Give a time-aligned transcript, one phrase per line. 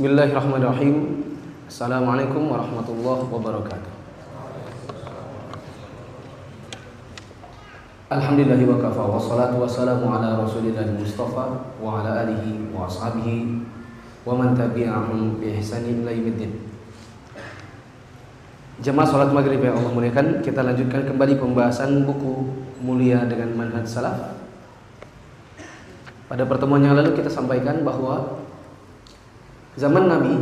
[0.00, 1.28] Bismillahirrahmanirrahim.
[1.68, 3.92] Assalamualaikum warahmatullahi wabarakatuh.
[8.08, 13.60] Alhamdulillahi wa kafa wa salatu wassalamu ala rasulillahi mustafa wa ala alihi wa ashabihi
[14.24, 16.64] wa man tabi'ahum bi ihsanin ila yaumiddin.
[18.80, 22.48] Jemaah salat maghrib yang Allah muliakan, kita lanjutkan kembali pembahasan buku
[22.80, 24.32] mulia dengan manhaj salaf.
[26.24, 28.39] Pada pertemuan yang lalu kita sampaikan bahwa
[29.78, 30.34] Zaman Nabi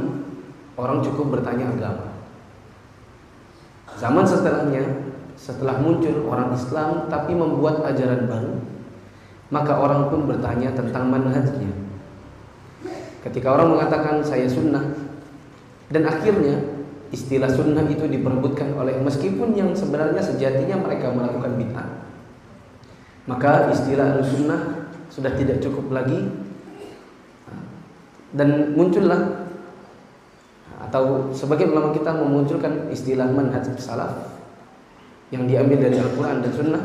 [0.79, 2.17] orang cukup bertanya agama.
[3.99, 4.85] Zaman setelahnya
[5.35, 8.55] setelah muncul orang Islam tapi membuat ajaran baru,
[9.51, 11.73] maka orang pun bertanya tentang manhajnya.
[13.27, 14.95] Ketika orang mengatakan saya sunnah
[15.91, 16.63] dan akhirnya
[17.11, 21.89] istilah sunnah itu diperebutkan oleh meskipun yang sebenarnya sejatinya mereka melakukan bid'ah.
[23.29, 26.48] Maka istilah sunnah sudah tidak cukup lagi
[28.37, 29.49] dan muncullah
[30.89, 34.41] atau sebagian ulama kita memunculkan istilah manhaj salaf
[35.29, 36.85] yang diambil dari Al-Quran dan Sunnah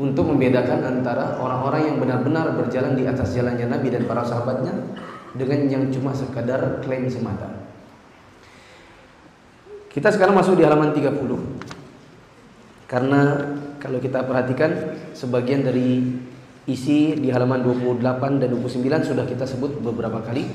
[0.00, 4.72] untuk membedakan antara orang-orang yang benar-benar berjalan di atas jalannya Nabi dan para sahabatnya
[5.36, 7.48] dengan yang cuma sekadar klaim semata.
[9.92, 11.28] Kita sekarang masuk di halaman 30.
[12.88, 13.20] Karena
[13.76, 16.16] kalau kita perhatikan sebagian dari
[16.70, 20.46] isi di halaman 28 dan 29 sudah kita sebut beberapa kali.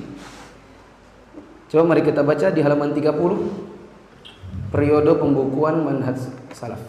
[1.67, 6.15] Coba mari kita baca di halaman 30 periode pembukuan manhaj
[6.55, 6.79] salaf.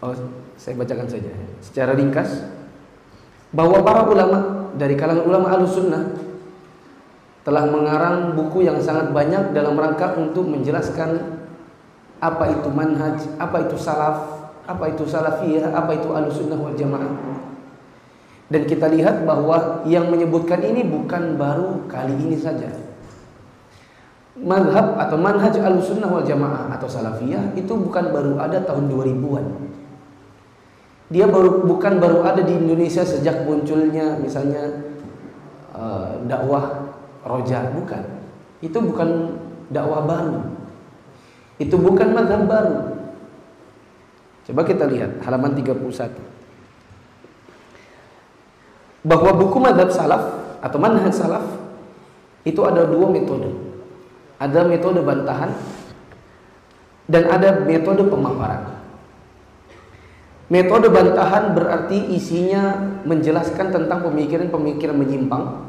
[0.00, 0.16] Oh,
[0.56, 1.28] saya bacakan saja
[1.60, 2.40] secara ringkas
[3.52, 6.16] bahwa para ulama dari kalangan ulama al-sunnah
[7.44, 11.40] telah mengarang buku yang sangat banyak dalam rangka untuk menjelaskan
[12.20, 14.39] apa itu manhaj, apa itu salaf,
[14.70, 17.10] apa itu salafiyah, apa itu alusunnah wal jamaah.
[18.50, 22.70] Dan kita lihat bahwa yang menyebutkan ini bukan baru kali ini saja.
[24.38, 29.46] Madhab atau manhaj alusunnah wal jamaah atau salafiyah itu bukan baru ada tahun 2000-an.
[31.10, 34.94] Dia baru bukan baru ada di Indonesia sejak munculnya misalnya
[35.74, 36.94] uh, dakwah
[37.26, 38.02] roja, bukan.
[38.62, 39.34] Itu bukan
[39.74, 40.38] dakwah baru.
[41.58, 42.99] Itu bukan madhab baru.
[44.48, 45.76] Coba kita lihat halaman 31.
[49.04, 50.22] Bahwa buku madhab salaf
[50.60, 51.44] atau manhaj salaf
[52.44, 53.52] itu ada dua metode.
[54.40, 55.52] Ada metode bantahan
[57.04, 58.80] dan ada metode pemaparan.
[60.50, 62.74] Metode bantahan berarti isinya
[63.06, 65.68] menjelaskan tentang pemikiran-pemikiran menyimpang.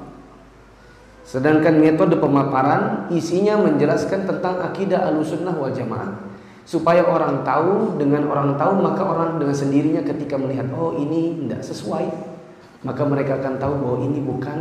[1.28, 6.31] Sedangkan metode pemaparan isinya menjelaskan tentang akidah alusunnah wal jamaah
[6.64, 11.62] supaya orang tahu dengan orang tahu maka orang dengan sendirinya ketika melihat oh ini tidak
[11.66, 12.06] sesuai
[12.82, 14.58] maka mereka akan tahu bahwa ini bukan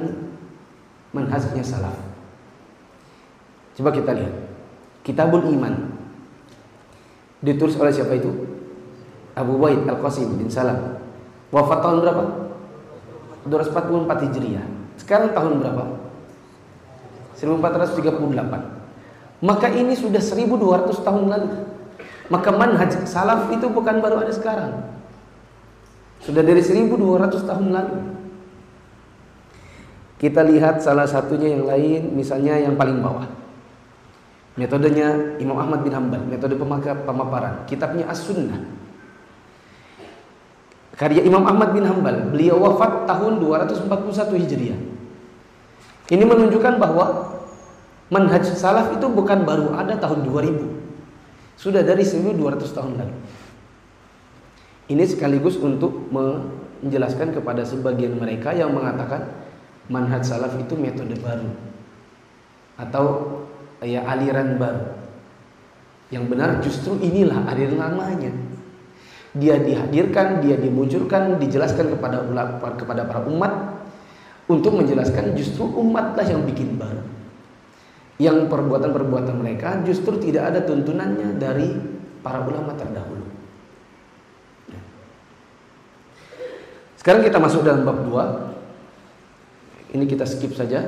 [1.17, 1.97] manhajnya salaf.
[3.77, 4.35] Coba kita lihat.
[5.01, 5.97] Kitabul iman.
[7.41, 8.29] Ditulis oleh siapa itu?
[9.33, 11.01] Abu Wahid Al-Qasim bin Salam.
[11.49, 12.25] Wafat tahun berapa?
[13.49, 14.67] 244 Hijriah.
[15.01, 15.85] Sekarang tahun berapa?
[17.41, 21.49] 1438 maka ini sudah 1200 tahun lalu
[22.31, 24.87] maka manhaj salaf itu bukan baru ada sekarang.
[26.23, 27.99] Sudah dari 1200 tahun lalu.
[30.21, 33.25] Kita lihat salah satunya yang lain, misalnya yang paling bawah.
[34.55, 37.65] Metodenya Imam Ahmad bin Hambal, metode pemaparan.
[37.65, 38.61] Kitabnya As-Sunnah.
[41.01, 44.81] Karya Imam Ahmad bin Hambal, beliau wafat tahun 241 Hijriah.
[46.13, 47.33] Ini menunjukkan bahwa
[48.13, 50.80] manhaj salaf itu bukan baru ada tahun 2000.
[51.61, 53.17] Sudah dari 1200 tahun lalu.
[54.97, 59.29] Ini sekaligus untuk menjelaskan kepada sebagian mereka yang mengatakan
[59.93, 61.53] manhaj salaf itu metode baru
[62.81, 63.05] atau
[63.85, 64.89] ya aliran baru.
[66.09, 68.33] Yang benar justru inilah aliran lamanya.
[69.37, 72.25] Dia dihadirkan, dia dimunculkan, dijelaskan kepada
[72.57, 73.85] kepada para umat
[74.49, 77.20] untuk menjelaskan justru umatlah yang bikin baru
[78.21, 81.73] yang perbuatan-perbuatan mereka justru tidak ada tuntunannya dari
[82.21, 83.25] para ulama terdahulu.
[87.01, 89.97] Sekarang kita masuk dalam bab 2.
[89.97, 90.85] Ini kita skip saja.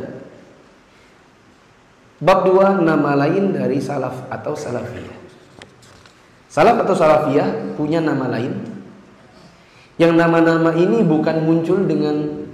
[2.21, 5.17] Bab 2 nama lain dari salaf atau salafiyah.
[6.53, 8.61] Salaf atau salafiyah punya nama lain.
[9.97, 12.45] Yang nama-nama ini bukan muncul dengan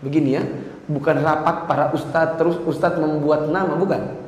[0.00, 0.48] begini ya,
[0.88, 4.21] bukan rapat para ustadz terus ustadz membuat nama, bukan.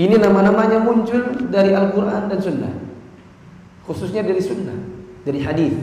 [0.00, 2.72] Ini nama-namanya muncul dari Al-Quran dan Sunnah.
[3.84, 4.80] Khususnya dari Sunnah,
[5.28, 5.76] dari hadis.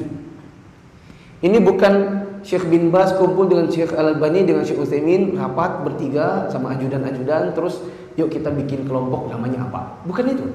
[1.45, 6.73] Ini bukan Syekh bin Bas kumpul dengan Syekh Al-Albani dengan Syekh Utsaimin rapat bertiga sama
[6.73, 7.85] ajudan-ajudan terus
[8.17, 10.01] yuk kita bikin kelompok namanya apa?
[10.09, 10.45] Bukan itu.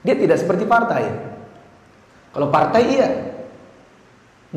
[0.00, 1.04] Dia tidak seperti partai.
[2.32, 3.08] Kalau partai iya.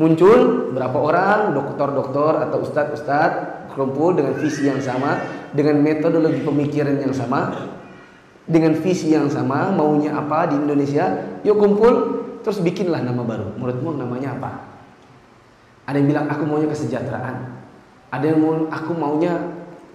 [0.00, 5.20] Muncul berapa orang dokter-dokter atau ustadz-ustadz kumpul dengan visi yang sama,
[5.56, 7.72] dengan metodologi pemikiran yang sama,
[8.46, 11.94] dengan visi yang sama, maunya apa di Indonesia, yuk kumpul
[12.44, 13.56] terus bikinlah nama baru.
[13.58, 14.50] Menurutmu namanya apa?
[15.88, 17.36] Ada yang bilang aku maunya kesejahteraan.
[18.12, 19.32] Ada yang mau aku maunya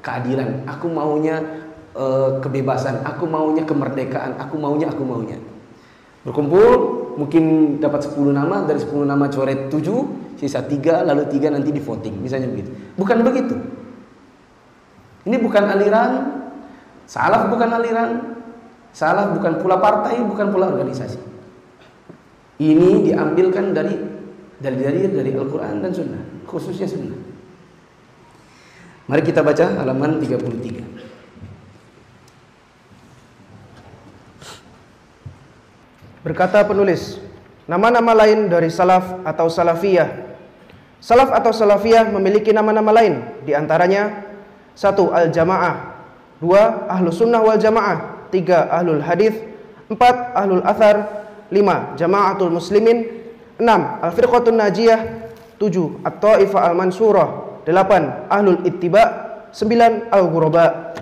[0.03, 1.39] keadilan, aku maunya
[1.95, 5.39] uh, kebebasan, aku maunya kemerdekaan, aku maunya aku maunya.
[6.27, 11.69] Berkumpul mungkin dapat 10 nama dari 10 nama coret 7 sisa 3 lalu 3 nanti
[11.69, 13.55] di voting misalnya begitu bukan begitu
[15.25, 16.11] ini bukan aliran.
[17.05, 18.09] Salaf bukan aliran.
[18.91, 21.19] Salaf bukan pula partai bukan pula organisasi.
[22.61, 23.95] Ini diambilkan dari
[24.61, 27.17] dari dari dari Al-Qur'an dan Sunnah khususnya Sunnah.
[29.09, 31.11] Mari kita baca halaman 33
[36.21, 37.17] Berkata penulis,
[37.65, 40.29] nama-nama lain dari salaf atau salafiyah.
[41.01, 44.30] Salaf atau salafiyah memiliki nama-nama lain, di antaranya
[44.73, 46.01] satu al-jamaah,
[46.41, 49.35] dua ahlu sunnah wal jamaah, tiga ahlul hadis,
[49.91, 53.05] empat ahlul athar, lima jamaatul muslimin,
[53.59, 55.29] enam al-firqatun najiyah,
[55.59, 59.03] tujuh at-ta'ifah al-mansurah, delapan ahlul ittiba,
[59.51, 60.95] sembilan al-ghuraba.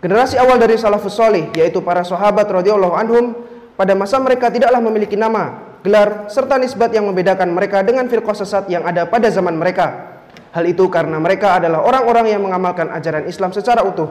[0.00, 3.36] Generasi awal dari salafus solih, yaitu para sahabat radhiyallahu anhum,
[3.76, 8.64] pada masa mereka tidaklah memiliki nama, gelar, serta nisbat yang membedakan mereka dengan firqah sesat
[8.72, 10.09] yang ada pada zaman mereka.
[10.50, 14.10] Hal itu karena mereka adalah orang-orang yang mengamalkan ajaran Islam secara utuh.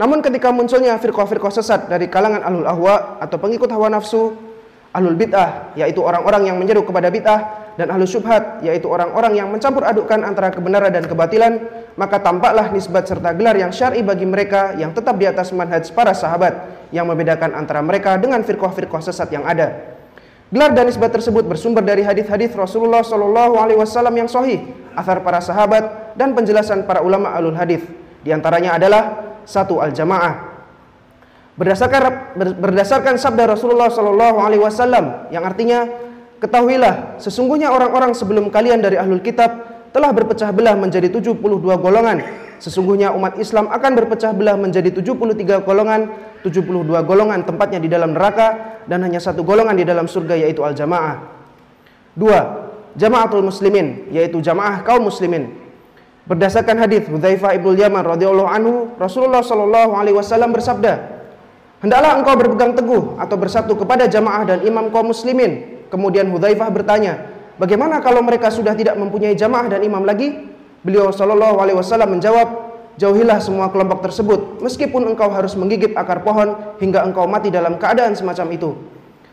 [0.00, 4.34] Namun ketika munculnya firqah-firqah sesat dari kalangan ahlul ahwa atau pengikut hawa nafsu,
[4.90, 9.86] ahlul bid'ah yaitu orang-orang yang menyeru kepada bid'ah dan ahlul syubhat yaitu orang-orang yang mencampur
[9.86, 11.62] adukkan antara kebenaran dan kebatilan,
[11.94, 16.10] maka tampaklah nisbat serta gelar yang syar'i bagi mereka yang tetap di atas manhaj para
[16.16, 19.89] sahabat yang membedakan antara mereka dengan firqah-firqah sesat yang ada.
[20.50, 24.66] Gelar dan nisbat tersebut bersumber dari hadis-hadis Rasulullah Shallallahu Alaihi Wasallam yang sahih,
[24.98, 27.86] asar para sahabat dan penjelasan para ulama alul hadis.
[28.26, 30.50] Di antaranya adalah satu al jamaah.
[31.54, 35.86] Berdasarkan berdasarkan sabda Rasulullah Shallallahu Alaihi Wasallam yang artinya
[36.42, 39.54] ketahuilah sesungguhnya orang-orang sebelum kalian dari ahlul kitab
[39.90, 42.22] telah berpecah belah menjadi 72 golongan
[42.60, 46.12] Sesungguhnya umat Islam akan berpecah belah menjadi 73 golongan,
[46.44, 51.24] 72 golongan tempatnya di dalam neraka dan hanya satu golongan di dalam surga yaitu al-jamaah.
[52.12, 52.68] Dua,
[53.00, 55.56] jamaatul muslimin yaitu jamaah kaum muslimin.
[56.28, 61.00] Berdasarkan hadis Hudzaifah ibnu Yaman radhiyallahu anhu, Rasulullah shallallahu alaihi wasallam bersabda,
[61.80, 67.39] "Hendaklah engkau berpegang teguh atau bersatu kepada jamaah dan imam kaum muslimin." Kemudian Hudzaifah bertanya,
[67.60, 70.48] "Bagaimana kalau mereka sudah tidak mempunyai jamaah dan imam lagi?"
[70.80, 72.48] Beliau Shallallahu Alaihi Wasallam menjawab,
[72.96, 78.16] jauhilah semua kelompok tersebut, meskipun engkau harus menggigit akar pohon hingga engkau mati dalam keadaan
[78.16, 78.70] semacam itu.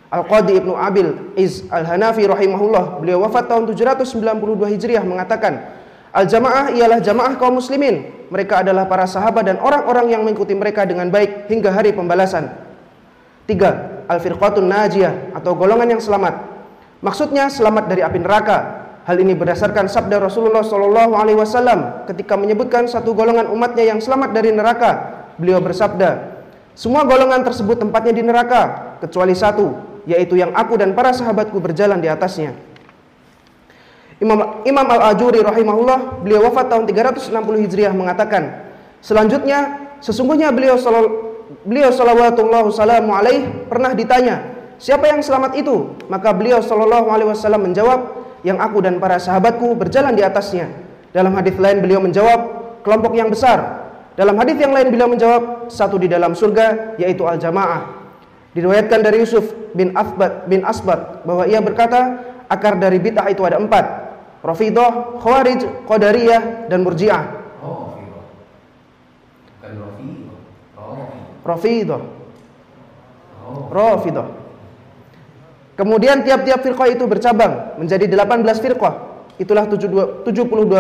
[0.08, 5.76] Al-Qadi Ibnu Abil Iz Al-Hanafi rahimahullah, beliau wafat tahun 792 Hijriah mengatakan,
[6.16, 8.28] Al-jamaah ialah jamaah kaum muslimin.
[8.32, 12.48] Mereka adalah para sahabat dan orang-orang yang mengikuti mereka dengan baik hingga hari pembalasan.
[13.44, 16.47] Tiga, Al-firqatun najiyah atau golongan yang selamat.
[17.02, 22.92] Maksudnya selamat dari api neraka Hal ini berdasarkan sabda Rasulullah Shallallahu Alaihi Wasallam ketika menyebutkan
[22.92, 25.24] satu golongan umatnya yang selamat dari neraka.
[25.40, 26.44] Beliau bersabda,
[26.76, 28.62] semua golongan tersebut tempatnya di neraka
[29.00, 32.52] kecuali satu, yaitu yang aku dan para sahabatku berjalan di atasnya.
[34.20, 40.76] Imam, Imam Al-Ajuri rahimahullah, beliau wafat tahun 360 Hijriah mengatakan, selanjutnya sesungguhnya beliau
[41.64, 45.94] beliau sallallahu salamu alaih pernah ditanya, siapa yang selamat itu?
[46.10, 50.70] Maka beliau sallallahu alaihi wasallam menjawab, yang aku dan para sahabatku berjalan di atasnya.
[51.12, 52.40] Dalam hadis lain beliau menjawab,
[52.86, 53.90] kelompok yang besar.
[54.16, 58.08] Dalam hadis yang lain beliau menjawab, satu di dalam surga yaitu al-jamaah.
[58.56, 59.46] Diriwayatkan dari Yusuf
[59.78, 63.86] bin Asbat bin Asbat bahwa ia berkata, akar dari bid'ah itu ada empat.
[64.42, 67.24] Rafidah, Khawarij, Qadariyah, dan Murji'ah.
[67.62, 67.98] Oh,
[69.58, 69.74] Bukan
[71.44, 72.02] Rafidah.
[73.44, 73.70] Oh.
[73.70, 74.28] Rafidah.
[75.78, 78.94] Kemudian tiap-tiap firqah itu bercabang menjadi 18 firqah.
[79.38, 80.26] Itulah 72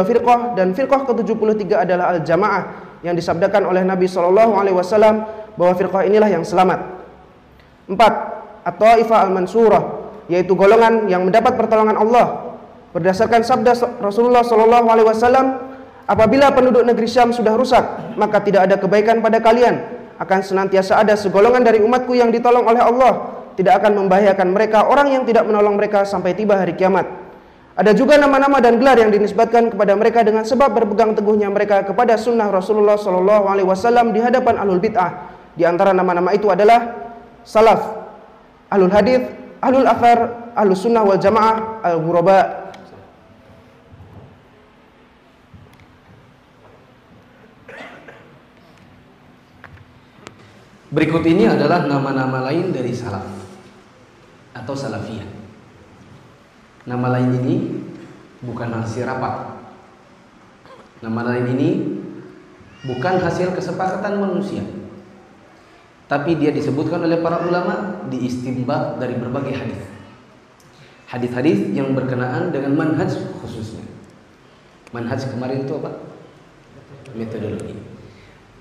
[0.09, 2.61] firqah dan firqah ke-73 adalah al-jamaah
[3.05, 5.21] yang disabdakan oleh Nabi Shallallahu alaihi wasallam
[5.53, 6.81] bahwa firqah inilah yang selamat.
[7.85, 7.93] 4.
[8.65, 9.83] At-Taifah al-Mansurah
[10.33, 12.57] yaitu golongan yang mendapat pertolongan Allah.
[12.89, 15.61] Berdasarkan sabda Rasulullah Shallallahu alaihi wasallam,
[16.09, 17.85] apabila penduduk negeri Syam sudah rusak,
[18.17, 19.77] maka tidak ada kebaikan pada kalian,
[20.17, 25.17] akan senantiasa ada segolongan dari umatku yang ditolong oleh Allah tidak akan membahayakan mereka orang
[25.17, 27.09] yang tidak menolong mereka sampai tiba hari kiamat.
[27.77, 32.17] Ada juga nama-nama dan gelar yang dinisbatkan kepada mereka dengan sebab berpegang teguhnya mereka kepada
[32.17, 35.33] sunnah Rasulullah Shallallahu Alaihi Wasallam di hadapan alul bid'ah.
[35.57, 37.09] Di antara nama-nama itu adalah
[37.45, 37.81] salaf,
[38.73, 39.25] alul hadith,
[39.61, 42.41] alul athar, alul sunnah wal jamaah, al ghuraba.
[50.89, 53.36] Berikut ini adalah nama-nama lain dari salaf
[54.63, 55.27] atau salafiyah.
[56.87, 57.55] Nama lain ini
[58.41, 59.59] bukan hasil rapat.
[61.03, 61.69] Nama lain ini
[62.87, 64.63] bukan hasil kesepakatan manusia.
[66.07, 69.81] Tapi dia disebutkan oleh para ulama diistimbat dari berbagai hadis.
[71.07, 73.11] Hadis-hadis yang berkenaan dengan manhaj
[73.43, 73.83] khususnya.
[74.95, 75.91] Manhaj kemarin itu apa?
[77.11, 77.75] Metodologi.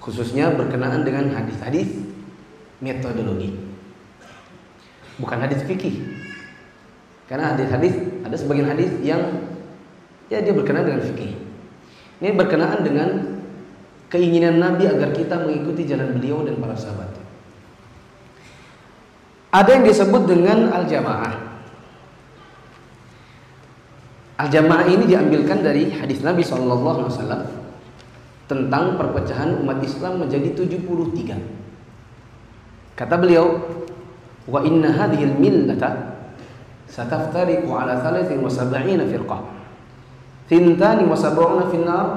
[0.02, 2.02] Khususnya berkenaan dengan hadis-hadis
[2.82, 3.65] metodologi.
[5.16, 6.04] Bukan hadis fikih.
[7.26, 9.48] Karena hadis-hadis ada sebagian hadis yang
[10.30, 11.32] ya dia berkenaan dengan fikih.
[12.22, 13.08] Ini berkenaan dengan
[14.08, 17.10] keinginan Nabi agar kita mengikuti jalan beliau dan para sahabat.
[19.56, 21.34] Ada yang disebut dengan al-jamaah.
[24.36, 27.08] Al-jamaah ini diambilkan dari hadis Nabi SAW
[28.46, 31.40] tentang perpecahan umat Islam menjadi 73.
[32.96, 33.64] Kata beliau,
[34.46, 36.16] wa inna hadhihi al-millata
[36.86, 39.42] sataftariqu ala 73 firqah.
[40.46, 42.08] Thintan wa sab'una fi an-nar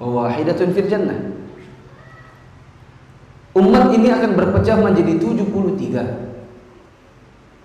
[0.00, 1.20] wa wahidatun fil jannah.
[3.52, 6.28] Umat ini akan berpecah menjadi 73.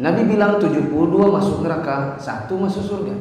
[0.04, 0.90] Nabi bilang 72
[1.30, 3.16] masuk neraka, satu masuk surga.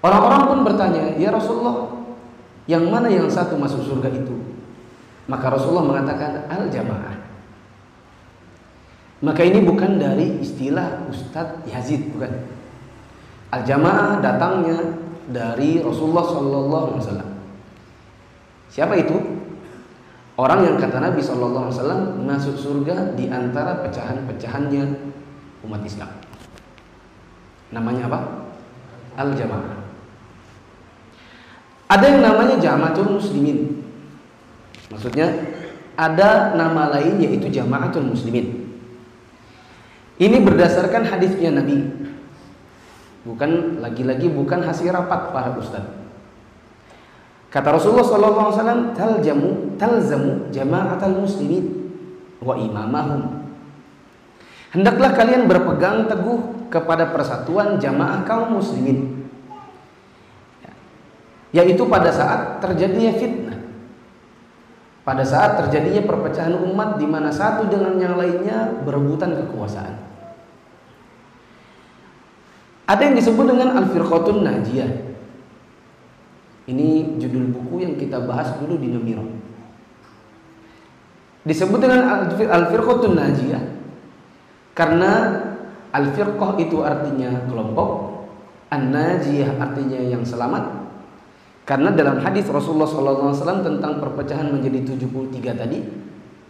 [0.00, 1.88] Orang-orang pun bertanya, "Ya Rasulullah,
[2.64, 4.34] yang mana yang satu masuk surga itu?"
[5.28, 7.23] Maka Rasulullah mengatakan, "Al-jamaah."
[9.24, 12.28] Maka ini bukan dari istilah Ustadz Yazid, bukan.
[13.48, 15.00] Al-jamaah datangnya
[15.32, 17.30] dari Rasulullah Sallallahu Alaihi Wasallam.
[18.68, 19.16] Siapa itu?
[20.34, 24.84] Orang yang kata Nabi Sallallahu Alaihi Wasallam masuk surga di antara pecahan-pecahannya
[25.64, 26.10] umat Islam.
[27.72, 28.20] Namanya apa?
[29.16, 29.78] Al-jamaah.
[31.88, 33.80] Ada yang namanya jamaatul muslimin.
[34.90, 35.30] Maksudnya
[35.94, 38.63] ada nama lain yaitu jamaatul muslimin.
[40.14, 41.82] Ini berdasarkan hadisnya Nabi.
[43.26, 45.82] Bukan lagi-lagi bukan hasil rapat para ustaz.
[47.50, 51.64] Kata Rasulullah sallallahu alaihi wasallam, "Taljamu talzamu jama'atal muslimin
[52.42, 53.46] wa imamahum."
[54.74, 59.22] Hendaklah kalian berpegang teguh kepada persatuan jamaah kaum muslimin.
[61.54, 63.58] Yaitu pada saat terjadinya fitnah.
[65.04, 70.00] Pada saat terjadinya perpecahan umat di mana satu dengan yang lainnya berebutan kekuasaan.
[72.88, 74.92] Ada yang disebut dengan Al-Firqatun Najiyah.
[76.64, 79.24] Ini judul buku yang kita bahas dulu di Nomiro.
[81.44, 83.64] Disebut dengan Al-Firqatun Najiyah
[84.72, 85.12] karena
[85.92, 87.88] Al-Firqah itu artinya kelompok,
[88.72, 90.83] An-Najiyah artinya yang selamat.
[91.64, 95.80] Karena dalam hadis Rasulullah SAW tentang perpecahan menjadi 73 tadi,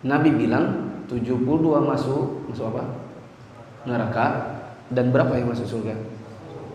[0.05, 1.39] Nabi bilang 72
[1.87, 2.83] masuk masuk apa?
[3.87, 4.27] Neraka.
[4.91, 5.97] Dan berapa yang masuk surga?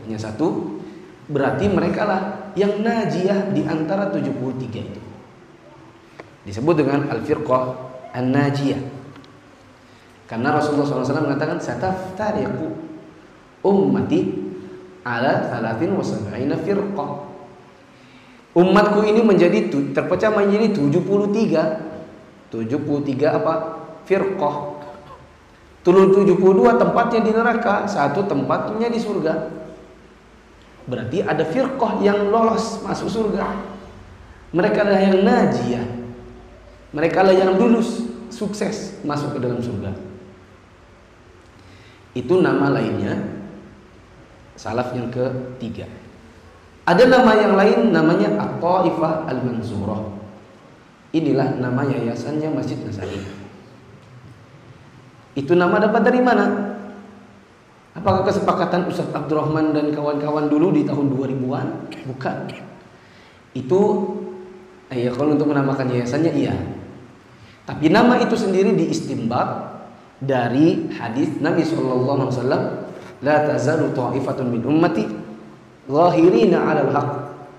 [0.09, 0.81] hanya satu.
[1.29, 2.21] Berarti mereka lah
[2.57, 5.01] yang najiyah di antara 73 itu.
[6.49, 7.63] Disebut dengan al-firqah
[8.17, 8.81] an-najiyah.
[10.25, 12.73] Karena Rasulullah SAW mengatakan sataftariqu
[13.61, 14.49] ummati
[15.05, 17.28] ala thalathin wa sab'ina firqah
[18.57, 23.53] umatku ini menjadi terpecah menjadi 73 73 apa
[24.09, 24.55] firqah
[25.79, 29.59] Tulul 72 tempatnya di neraka Satu tempatnya di surga
[30.89, 33.45] Berarti ada firqah yang lolos masuk surga.
[34.49, 35.85] Mereka lah yang najiyah.
[36.89, 39.93] Mereka lah yang lulus, sukses masuk ke dalam surga.
[42.17, 43.21] Itu nama lainnya
[44.57, 45.85] salaf yang ketiga.
[46.89, 50.09] Ada nama yang lain namanya At-Taifah Al-Mansurah.
[51.13, 53.21] Inilah nama yayasannya Masjid Nasari.
[55.37, 56.73] Itu nama dapat dari mana?
[57.93, 61.67] Apakah kesepakatan Ustaz Abdurrahman dan kawan-kawan dulu di tahun 2000-an?
[62.09, 62.37] Bukan.
[63.53, 63.81] Itu
[64.89, 66.57] ya kalau untuk menamakan yayasannya iya.
[67.69, 69.77] Tapi nama itu sendiri diistimbat
[70.17, 72.63] dari hadis Nabi sallallahu alaihi wasallam,
[73.21, 75.18] "La tazalu ta'ifatun min ummati
[75.89, 77.09] zahirina 'ala al-haq,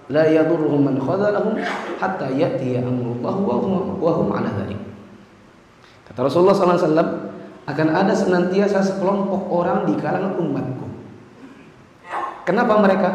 [0.09, 1.59] la yadurruhum man khadalahum
[1.99, 4.79] hatta ya'ti amrullah wa hum wa hum 'ala dhalik."
[6.07, 7.11] Kata Rasulullah sallallahu alaihi wasallam,
[7.71, 10.87] akan ada senantiasa sekelompok orang di kalangan umatku.
[12.43, 13.11] Kenapa mereka?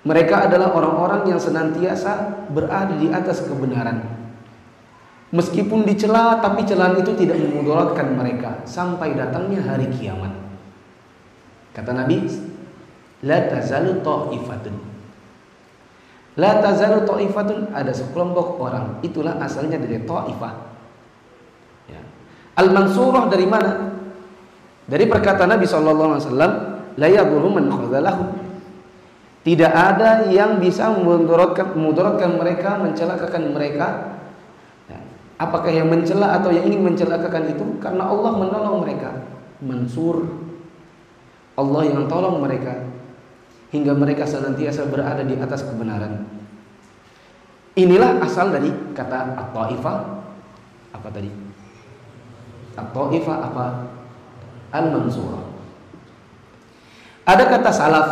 [0.00, 4.00] Mereka adalah orang-orang yang senantiasa berada di atas kebenaran.
[5.30, 10.32] Meskipun dicela, tapi celaan itu tidak memudaratkan mereka sampai datangnya hari kiamat.
[11.76, 12.24] Kata Nabi,
[13.20, 14.74] La tazalu ta'ifatun.
[16.40, 19.04] La tazalu ta'ifatun ada sekelompok orang.
[19.04, 20.54] Itulah asalnya dari ta'ifah.
[21.92, 22.00] Ya.
[22.56, 23.92] Al-mansurah dari mana?
[24.88, 26.52] Dari perkataan Nabi sallallahu alaihi wasallam,
[26.96, 28.24] la yadhurru man khazalahu.
[29.40, 33.88] Tidak ada yang bisa memudaratkan memudaratkan mereka, mencelakakan mereka.
[34.88, 35.00] Ya.
[35.36, 39.28] Apakah yang mencela atau yang ingin mencelakakan itu karena Allah menolong mereka.
[39.60, 40.24] Mansur
[41.52, 42.80] Allah yang tolong mereka
[43.70, 46.26] hingga mereka senantiasa berada di atas kebenaran.
[47.78, 49.98] Inilah asal dari kata at-taifah
[50.90, 51.30] apa tadi?
[52.74, 53.66] At-taifah apa?
[54.74, 55.46] Al-mansurah.
[57.26, 58.10] Ada kata salaf.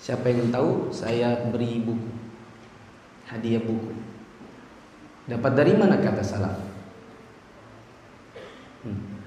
[0.00, 0.88] Siapa yang tahu?
[0.88, 2.08] Saya beri buku.
[3.28, 3.92] Hadiah buku.
[5.28, 6.56] Dapat dari mana kata salaf?
[8.80, 9.20] Hmm.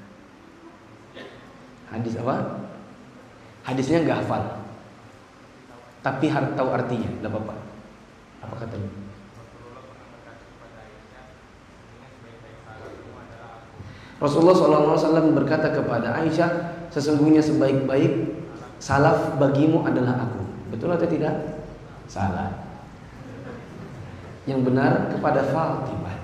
[1.93, 2.61] Hadis apa?
[3.62, 4.44] Hadisnya nggak hafal.
[6.01, 7.56] Tapi harus tahu artinya, tidak apa-apa.
[8.41, 8.89] Apa katanya?
[14.22, 16.50] Rasulullah SAW berkata kepada Aisyah,
[16.94, 18.38] sesungguhnya sebaik-baik
[18.77, 20.41] salaf bagimu adalah aku.
[20.74, 21.62] Betul atau tidak?
[22.06, 22.53] Salah.
[24.50, 26.18] Yang benar kepada Fatimah,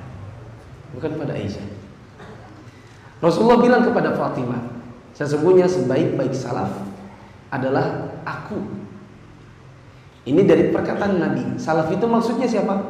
[0.93, 1.65] bukan pada Aisyah.
[3.21, 4.61] Rasulullah bilang kepada Fatimah,
[5.13, 6.86] sesungguhnya sebaik-baik salaf
[7.51, 8.59] adalah aku.
[10.27, 11.55] Ini dari perkataan Nabi.
[11.55, 12.83] Salaf itu maksudnya siapa?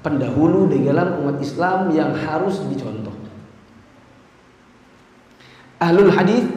[0.00, 3.12] Pendahulu di dalam umat Islam yang harus dicontoh.
[5.76, 6.48] Ahlul hadis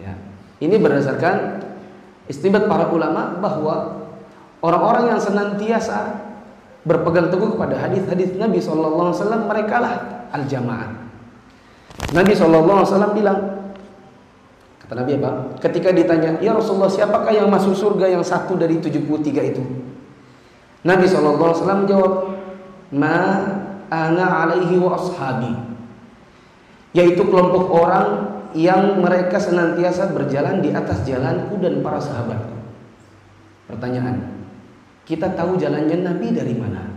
[0.00, 0.16] ya,
[0.64, 1.60] ini berdasarkan
[2.32, 4.08] istimbat para ulama bahwa
[4.64, 6.24] orang-orang yang senantiasa
[6.88, 9.12] berpegang teguh kepada hadis-hadis Nabi SAW
[9.44, 9.94] mereka lah
[10.32, 11.04] al-jamaah.
[12.16, 13.53] Nabi SAW bilang
[14.84, 15.56] Kata Nabi apa?
[15.64, 19.64] Ketika ditanya, "Ya Rasulullah, siapakah yang masuk surga yang satu dari 73 itu?"
[20.84, 22.12] Nabi SAW menjawab,
[22.92, 23.48] "Ma
[23.88, 25.56] ana alaihi wa ashabi."
[26.92, 32.54] Yaitu kelompok orang yang mereka senantiasa berjalan di atas jalanku dan para sahabatku.
[33.72, 34.20] Pertanyaan,
[35.08, 36.92] kita tahu jalannya Nabi dari mana?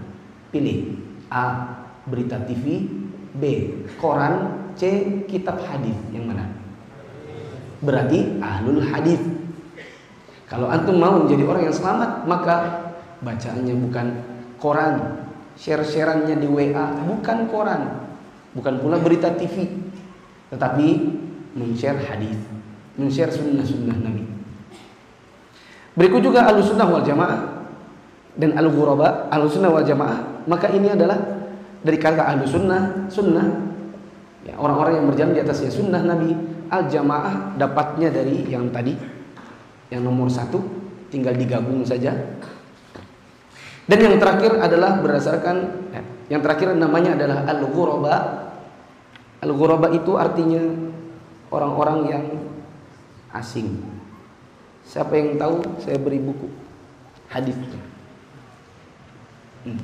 [0.51, 0.91] Pilih
[1.31, 1.75] A.
[2.03, 2.83] Berita TV
[3.31, 3.43] B.
[3.99, 5.23] Koran C.
[5.27, 6.56] Kitab hadis yang mana?
[7.81, 9.21] Berarti ahlul hadis.
[10.47, 12.55] Kalau antum mau menjadi orang yang selamat, maka
[13.19, 14.07] bacaannya bukan
[14.63, 15.25] koran,
[15.59, 18.07] share-sharannya di WA, bukan koran,
[18.55, 19.67] bukan pula berita TV,
[20.47, 20.87] tetapi
[21.57, 22.39] men-share hadis,
[22.95, 24.23] men-share sunnah-sunnah Nabi.
[25.97, 27.67] Berikut juga al-sunnah wal jamaah
[28.37, 31.17] dan al-ghuraba, al-sunnah wal jamaah, maka ini adalah
[31.81, 33.47] dari kata al-sunnah, sunnah,
[34.45, 38.93] ya, orang-orang yang berjalan di atasnya sunnah Nabi, al jamaah dapatnya dari yang tadi
[39.87, 40.59] yang nomor satu
[41.07, 42.13] tinggal digabung saja.
[43.87, 45.55] Dan yang terakhir adalah berdasarkan
[45.95, 48.15] eh, yang terakhir namanya adalah al ghuraba
[49.39, 50.59] al ghuraba itu artinya
[51.47, 52.25] orang-orang yang
[53.31, 53.79] asing.
[54.83, 56.47] Siapa yang tahu saya beri buku
[57.27, 57.79] hadisnya.
[59.67, 59.83] Hmm.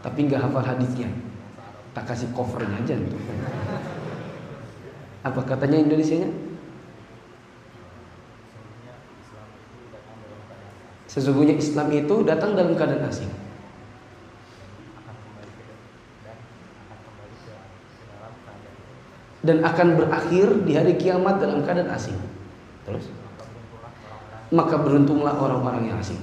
[0.00, 1.08] tapi nggak hafal hadisnya.
[1.96, 2.96] Tak kasih covernya aja.
[5.24, 6.28] Apa katanya Indonesia-nya?
[11.08, 13.32] Sesungguhnya Islam itu datang dalam keadaan asing.
[19.44, 22.16] Dan akan berakhir di hari kiamat dalam keadaan asing.
[22.84, 23.08] Terus?
[24.52, 26.20] Maka beruntunglah orang-orang yang asing.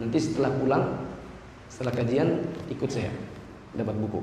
[0.00, 0.84] Nanti setelah pulang,
[1.72, 3.12] setelah kajian, ikut saya.
[3.72, 4.20] Dapat buku.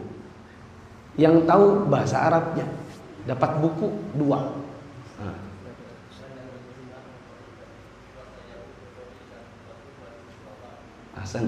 [1.18, 2.68] Yang tahu bahasa Arabnya,
[3.28, 4.56] dapat buku dua.
[5.20, 5.38] Nah.
[11.20, 11.46] Hasan.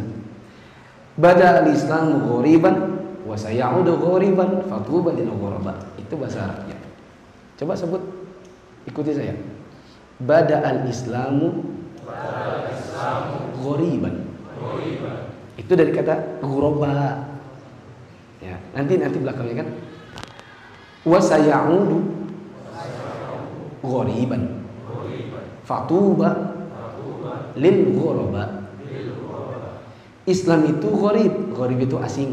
[1.15, 2.75] Bada al-Islam ghoriban
[3.23, 5.75] wa sayaudu ghoriban fatuba lil ghuraba.
[5.95, 6.77] Itu bahasa Arabnya.
[7.60, 8.01] Coba sebut.
[8.89, 9.38] Ikuti saya.
[10.19, 11.63] Bada al-Islamu
[13.62, 14.27] ghoriban.
[15.55, 17.27] Itu dari kata ghuraba.
[18.41, 19.69] Ya, nanti nanti belakangnya kan
[21.01, 21.97] wa sayaudu
[23.81, 24.61] ghoriban
[25.65, 26.29] fatuba
[27.57, 28.61] lil ghuraba
[30.29, 32.29] Islam itu gharib, gharib itu asing.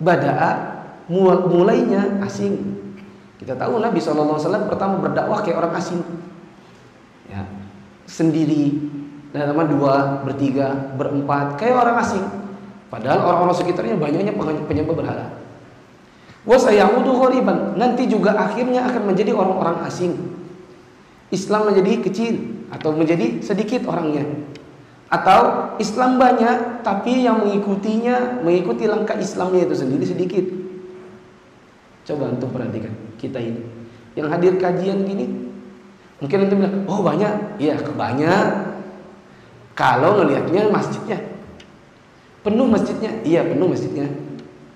[0.00, 0.82] Bada'a
[1.52, 2.80] mulainya asing.
[3.36, 6.00] Kita tahu Nabi SAW pertama berdakwah kayak orang asing.
[7.28, 7.44] Ya.
[8.06, 8.70] sendiri,
[9.34, 12.22] dan nama dua, bertiga, berempat, kayak orang asing.
[12.86, 14.30] Padahal orang-orang sekitarnya banyaknya
[14.70, 15.35] penyembah berhala.
[16.46, 17.74] Wasayamudu ghoriban.
[17.74, 20.14] Nanti juga akhirnya akan menjadi orang-orang asing.
[21.34, 22.34] Islam menjadi kecil
[22.70, 24.22] atau menjadi sedikit orangnya.
[25.10, 30.46] Atau Islam banyak tapi yang mengikutinya mengikuti langkah Islamnya itu sendiri sedikit.
[32.06, 33.62] Coba untuk perhatikan kita ini.
[34.14, 35.26] Yang hadir kajian gini
[36.22, 38.46] mungkin nanti bilang, "Oh, banyak." Iya, banyak.
[39.74, 41.36] Kalau ngelihatnya masjidnya
[42.46, 44.06] penuh masjidnya, iya penuh masjidnya.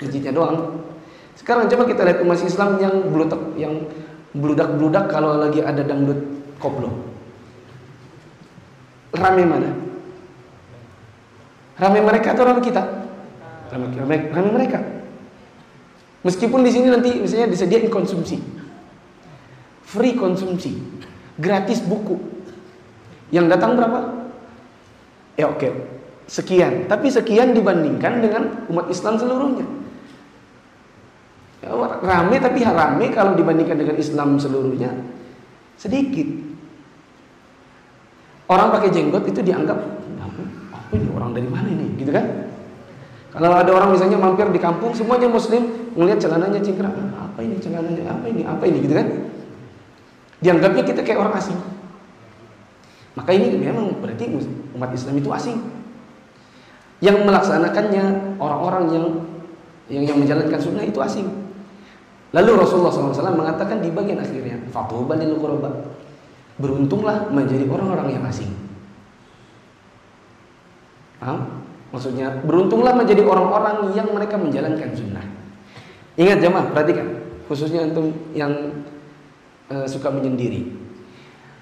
[0.02, 0.82] Masjidnya doang.
[1.40, 3.88] Sekarang coba kita lihat umat Islam yang bludak yang
[4.36, 6.20] bludak-bludak kalau lagi ada dangdut
[6.60, 6.92] koplo.
[9.16, 9.72] Rame mana?
[11.80, 12.84] Rame mereka atau rame kita?
[13.72, 14.84] Rame, rame, rame mereka.
[16.28, 18.36] Meskipun di sini nanti misalnya disediain konsumsi.
[19.88, 20.76] Free konsumsi.
[21.40, 22.20] Gratis buku.
[23.32, 24.28] Yang datang berapa?
[25.40, 25.56] Ya oke.
[25.56, 25.72] Okay.
[26.28, 26.84] Sekian.
[26.84, 29.79] Tapi sekian dibandingkan dengan umat Islam seluruhnya.
[31.60, 34.96] Ya, rame tapi rame kalau dibandingkan dengan Islam seluruhnya
[35.76, 36.28] sedikit.
[38.48, 39.78] Orang pakai jenggot itu dianggap
[40.72, 42.50] apa ini orang dari mana ini, gitu kan?
[43.30, 48.10] Kalau ada orang misalnya mampir di kampung, semuanya muslim, melihat celananya cingkrang, apa ini celananya,
[48.10, 49.06] apa ini, apa ini, gitu kan?
[50.42, 51.54] Dianggapnya kita kayak orang asing.
[53.14, 54.34] Maka ini memang berarti
[54.74, 55.58] umat Islam itu asing.
[56.98, 59.06] Yang melaksanakannya orang-orang yang
[59.90, 61.26] yang yang menjalankan sunnah itu asing.
[62.30, 65.18] Lalu Rasulullah SAW mengatakan di bagian akhirnya, "Fatuba
[66.60, 68.52] Beruntunglah menjadi orang-orang yang asing.
[71.16, 71.64] Paham?
[71.90, 75.26] Maksudnya beruntunglah menjadi orang-orang yang mereka menjalankan sunnah.
[76.14, 77.06] Ingat jemaah, perhatikan,
[77.50, 78.84] khususnya untuk yang
[79.72, 80.70] uh, suka menyendiri.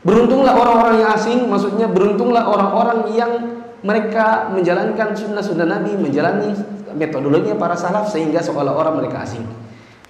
[0.04, 3.32] Beruntunglah orang-orang yang asing, maksudnya beruntunglah orang-orang yang
[3.82, 6.54] mereka menjalankan sunnah-sunnah Nabi, menjalani
[6.94, 9.46] metodologinya para salaf sehingga seolah-olah mereka asing.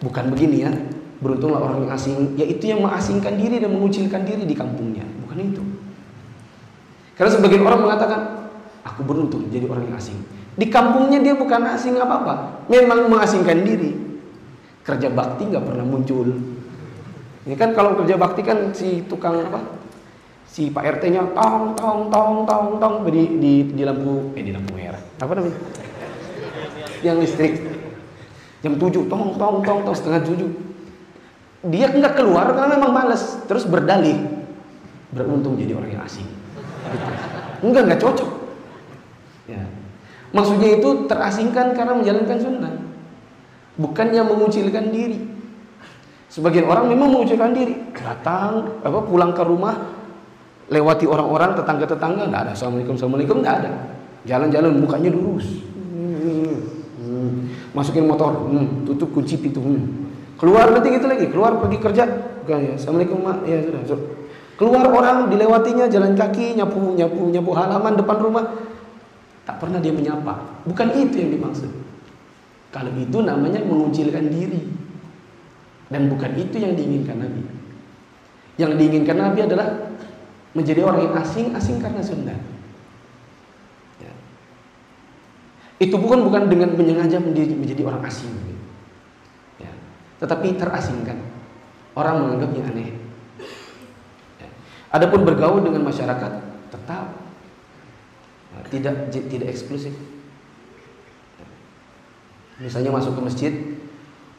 [0.02, 0.72] Bukan begini ya.
[1.18, 5.02] Beruntunglah orang yang asing, yaitu yang mengasingkan diri dan mengucilkan diri di kampungnya.
[5.26, 5.62] Bukan itu.
[7.18, 8.38] Karena sebagian orang mengatakan,
[8.94, 10.16] Aku beruntung jadi orang yang asing.
[10.58, 12.66] Di kampungnya dia bukan asing apa-apa.
[12.66, 13.94] Memang mengasingkan diri.
[14.82, 16.28] Kerja bakti nggak pernah muncul.
[17.44, 19.60] Ini kan kalau kerja bakti kan si tukang apa?
[20.48, 24.72] Si Pak RT-nya tong tong tong tong tong di, di, di lampu eh di lampu
[24.72, 25.00] merah.
[25.20, 25.58] Apa namanya?
[27.04, 27.54] Yang listrik.
[28.58, 31.70] Jam 7 tong tong tong tong setengah 7.
[31.70, 34.18] Dia nggak keluar karena memang males, terus berdalih.
[35.14, 36.26] Beruntung jadi orang yang asing.
[36.90, 37.06] Gitu.
[37.66, 38.30] Enggak, nggak cocok.
[39.50, 39.62] Ya.
[40.30, 42.74] Maksudnya itu terasingkan karena menjalankan sunnah.
[43.78, 45.18] Bukannya mengucilkan diri.
[46.28, 47.74] Sebagian orang memang mengucilkan diri.
[47.96, 49.74] Datang, apa pulang ke rumah,
[50.68, 52.52] lewati orang-orang, tetangga-tetangga, nggak ada.
[52.52, 53.70] Assalamualaikum, Assalamualaikum, nggak ada.
[54.28, 55.48] Jalan-jalan mukanya lurus.
[57.74, 59.60] Masukin motor, hmm, tutup kunci pintu.
[59.60, 60.10] Hmm.
[60.38, 62.04] Keluar nanti gitu lagi, keluar pergi kerja.
[62.46, 63.44] Bukan ya, Assalamualaikum, mak.
[63.44, 63.82] Ya sudah.
[64.58, 68.44] Keluar orang dilewatinya jalan kaki, nyapu nyapu nyapu halaman depan rumah
[69.46, 70.60] Tak pernah dia menyapa.
[70.68, 71.72] Bukan itu yang dimaksud.
[72.68, 74.60] Kalau itu namanya mengucilkan diri.
[75.88, 77.42] Dan bukan itu yang diinginkan Nabi.
[78.60, 79.88] Yang diinginkan Nabi adalah
[80.52, 82.36] menjadi orang yang asing, asing karena sunnah.
[84.04, 84.12] Ya.
[85.78, 88.34] Itu bukan bukan dengan menyengaja menjadi, menjadi orang asing.
[89.62, 89.70] Ya.
[90.18, 91.18] Tetapi terasingkan.
[91.94, 92.90] Orang menganggapnya aneh.
[94.42, 94.48] Ya.
[94.90, 96.32] Adapun bergaul dengan masyarakat
[96.74, 97.06] tetap
[98.74, 99.94] tidak tidak eksklusif.
[102.58, 103.52] Misalnya masuk ke masjid,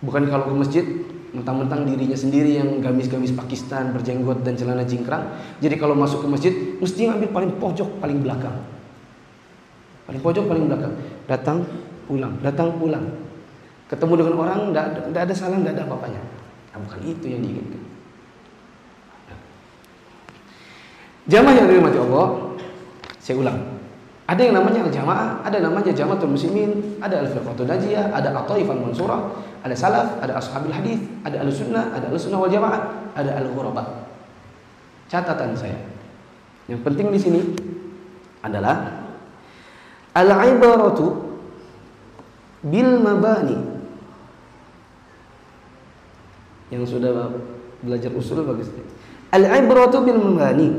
[0.04, 0.86] bukan kalau ke masjid
[1.32, 5.24] mentang-mentang dirinya sendiri yang gamis-gamis Pakistan berjenggot dan celana cingkrang.
[5.64, 8.60] Jadi kalau masuk ke masjid mesti ngambil paling pojok, paling belakang.
[10.10, 10.94] Paling pojok, paling belakang.
[11.30, 11.58] Datang,
[12.10, 13.06] pulang, datang, pulang.
[13.86, 16.22] Ketemu dengan orang, tidak ada salam, tidak ada apa-apanya.
[16.74, 17.82] Nah, bukan itu yang diinginkan.
[21.30, 22.28] Jamaah yang dirahmati Allah,
[23.22, 23.60] saya ulang.
[24.26, 29.30] Ada yang namanya al-jamaah, ada namanya jamaatul muslimin, ada al-firqatul najiyah, ada at-taifah mansurah,
[29.62, 34.10] ada salaf, ada ashabil hadis, ada al-sunnah, ada al-sunnah wal jamaah, ada al-ghuraba.
[35.06, 35.78] Catatan saya.
[36.66, 37.42] Yang penting di sini
[38.46, 38.99] adalah
[40.16, 41.08] al-ibaratu
[42.66, 43.58] bil mabani.
[46.70, 47.34] Yang sudah
[47.82, 48.70] belajar usul bagus.
[49.34, 50.70] Al-ibaratu bil mabani.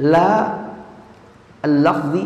[0.00, 0.56] La
[1.60, 2.24] al-lafzi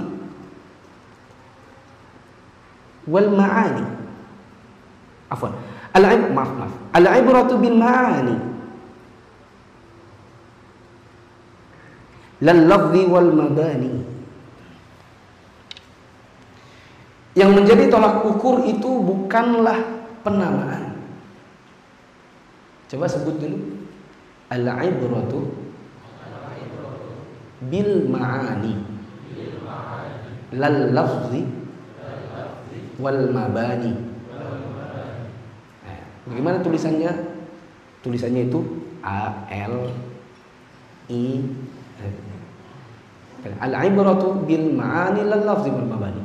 [3.05, 3.85] wal ma'ani
[5.29, 5.53] afwan
[5.93, 8.37] al maaf maaf al-ibratu bil ma'ani
[12.45, 13.93] lal lafzi wal mabani
[17.35, 20.95] yang menjadi tolak ukur itu bukanlah penamaan.
[22.87, 23.59] Coba sebut dulu.
[24.55, 25.51] Al ibratu
[27.67, 28.75] bil ma'ani.
[30.55, 31.43] Lal lafzi
[33.03, 33.99] wal mabani.
[35.83, 35.99] Nah,
[36.31, 37.11] bagaimana tulisannya?
[38.07, 38.63] Tulisannya itu
[39.03, 39.91] A L
[41.11, 41.43] I
[43.59, 46.23] al ibratu bil ma'ani lal lafzi wal mabani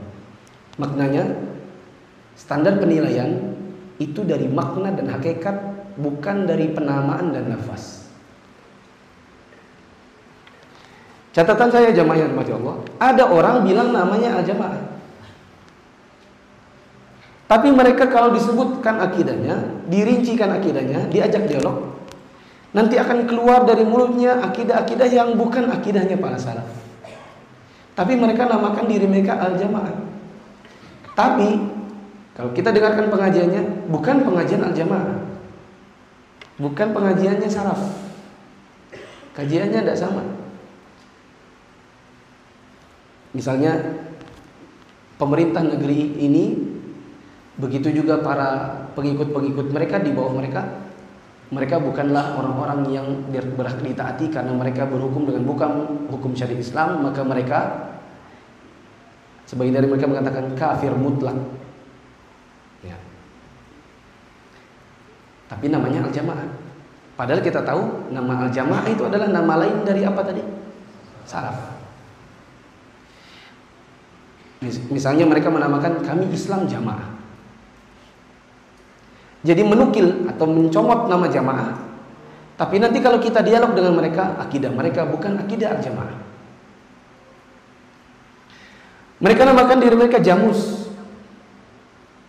[0.79, 1.35] maknanya
[2.39, 3.53] standar penilaian
[3.99, 5.55] itu dari makna dan hakikat
[5.99, 8.09] bukan dari penamaan dan nafas
[11.29, 14.81] Catatan saya jamaah yang mati Allah, ada orang bilang namanya al-jamaah.
[17.45, 21.95] Tapi mereka kalau disebutkan akidahnya, dirincikan akidahnya, diajak dialog,
[22.73, 26.65] nanti akan keluar dari mulutnya akidah-akidah yang bukan akidahnya para salaf.
[27.93, 30.08] Tapi mereka namakan diri mereka al-jamaah.
[31.19, 31.49] Tapi
[32.31, 35.19] kalau kita dengarkan pengajiannya, bukan pengajian al-jamaah.
[36.55, 37.79] Bukan pengajiannya salaf.
[39.35, 40.23] Kajiannya tidak sama.
[43.35, 43.99] Misalnya
[45.19, 46.55] pemerintah negeri ini
[47.59, 50.87] begitu juga para pengikut-pengikut mereka di bawah mereka
[51.51, 53.07] mereka bukanlah orang-orang yang
[53.59, 55.71] berhak ditaati karena mereka berhukum dengan bukan
[56.07, 57.88] hukum syariat Islam maka mereka
[59.49, 61.33] sebagian dari mereka mengatakan kafir mutlak
[62.85, 62.93] ya.
[65.49, 66.45] tapi namanya al-jamaah
[67.17, 70.45] padahal kita tahu nama al-jamaah itu adalah nama lain dari apa tadi
[71.25, 71.79] salaf
[74.91, 77.15] Misalnya mereka menamakan kami Islam jamaah.
[79.39, 81.79] Jadi menukil atau mencomot nama jamaah.
[82.59, 86.28] Tapi nanti kalau kita dialog dengan mereka, akidah mereka bukan akidah jamaah.
[89.19, 90.87] Mereka namakan diri mereka jamus.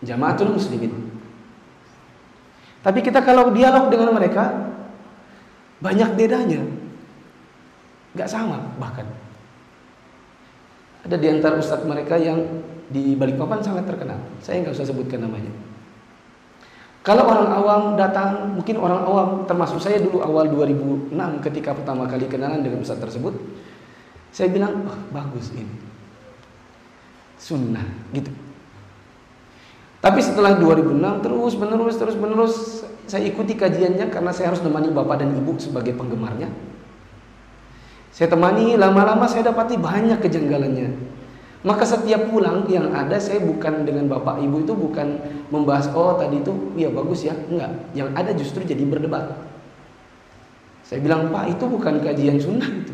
[0.03, 0.91] Jamaatul muslimin.
[2.81, 4.71] Tapi kita kalau dialog dengan mereka
[5.79, 6.61] banyak bedanya.
[8.17, 9.07] Gak sama bahkan.
[11.01, 12.43] Ada di antara ustadz mereka yang
[12.91, 14.19] di Balikpapan sangat terkenal.
[14.43, 15.49] Saya nggak usah sebutkan namanya.
[17.01, 21.17] Kalau orang awam datang, mungkin orang awam termasuk saya dulu awal 2006
[21.49, 23.33] ketika pertama kali kenalan dengan ustadz tersebut,
[24.29, 25.90] saya bilang, oh, bagus ini.
[27.41, 27.81] Sunnah,
[28.13, 28.29] gitu.
[30.01, 32.55] Tapi setelah 2006 terus menerus terus menerus
[33.05, 36.49] saya ikuti kajiannya karena saya harus menemani bapak dan ibu sebagai penggemarnya.
[38.09, 40.89] Saya temani lama-lama saya dapati banyak kejanggalannya.
[41.61, 45.21] Maka setiap pulang yang ada saya bukan dengan bapak ibu itu bukan
[45.53, 47.69] membahas oh tadi itu ya bagus ya enggak.
[47.93, 49.37] Yang ada justru jadi berdebat.
[50.81, 52.93] Saya bilang pak itu bukan kajian sunnah itu.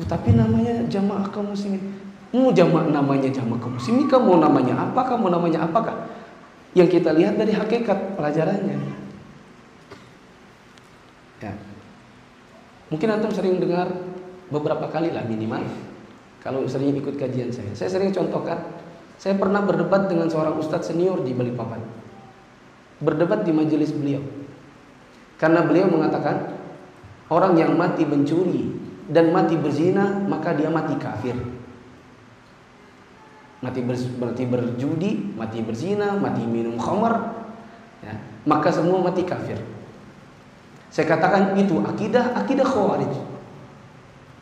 [0.00, 1.99] Oh, tapi namanya jamaah kaum muslimin.
[2.30, 6.06] Mau jamaah namanya jamaah kaum muslimin kamu namanya apa kamu namanya apakah?
[6.78, 8.78] Yang kita lihat dari hakikat pelajarannya.
[11.42, 11.52] Ya.
[12.94, 13.90] Mungkin antum sering dengar
[14.46, 15.66] beberapa kali lah minimal.
[16.38, 18.78] Kalau sering ikut kajian saya, saya sering contohkan.
[19.20, 21.82] Saya pernah berdebat dengan seorang ustadz senior di Balikpapan.
[23.04, 24.24] Berdebat di majelis beliau.
[25.36, 26.56] Karena beliau mengatakan
[27.28, 28.70] orang yang mati mencuri
[29.10, 31.36] dan mati berzina maka dia mati kafir.
[33.60, 37.44] Mati ber, berarti berjudi, mati berzina, mati minum khamar,
[38.00, 38.16] ya,
[38.48, 39.60] maka semua mati kafir.
[40.88, 43.12] Saya katakan itu akidah akidah khawarij.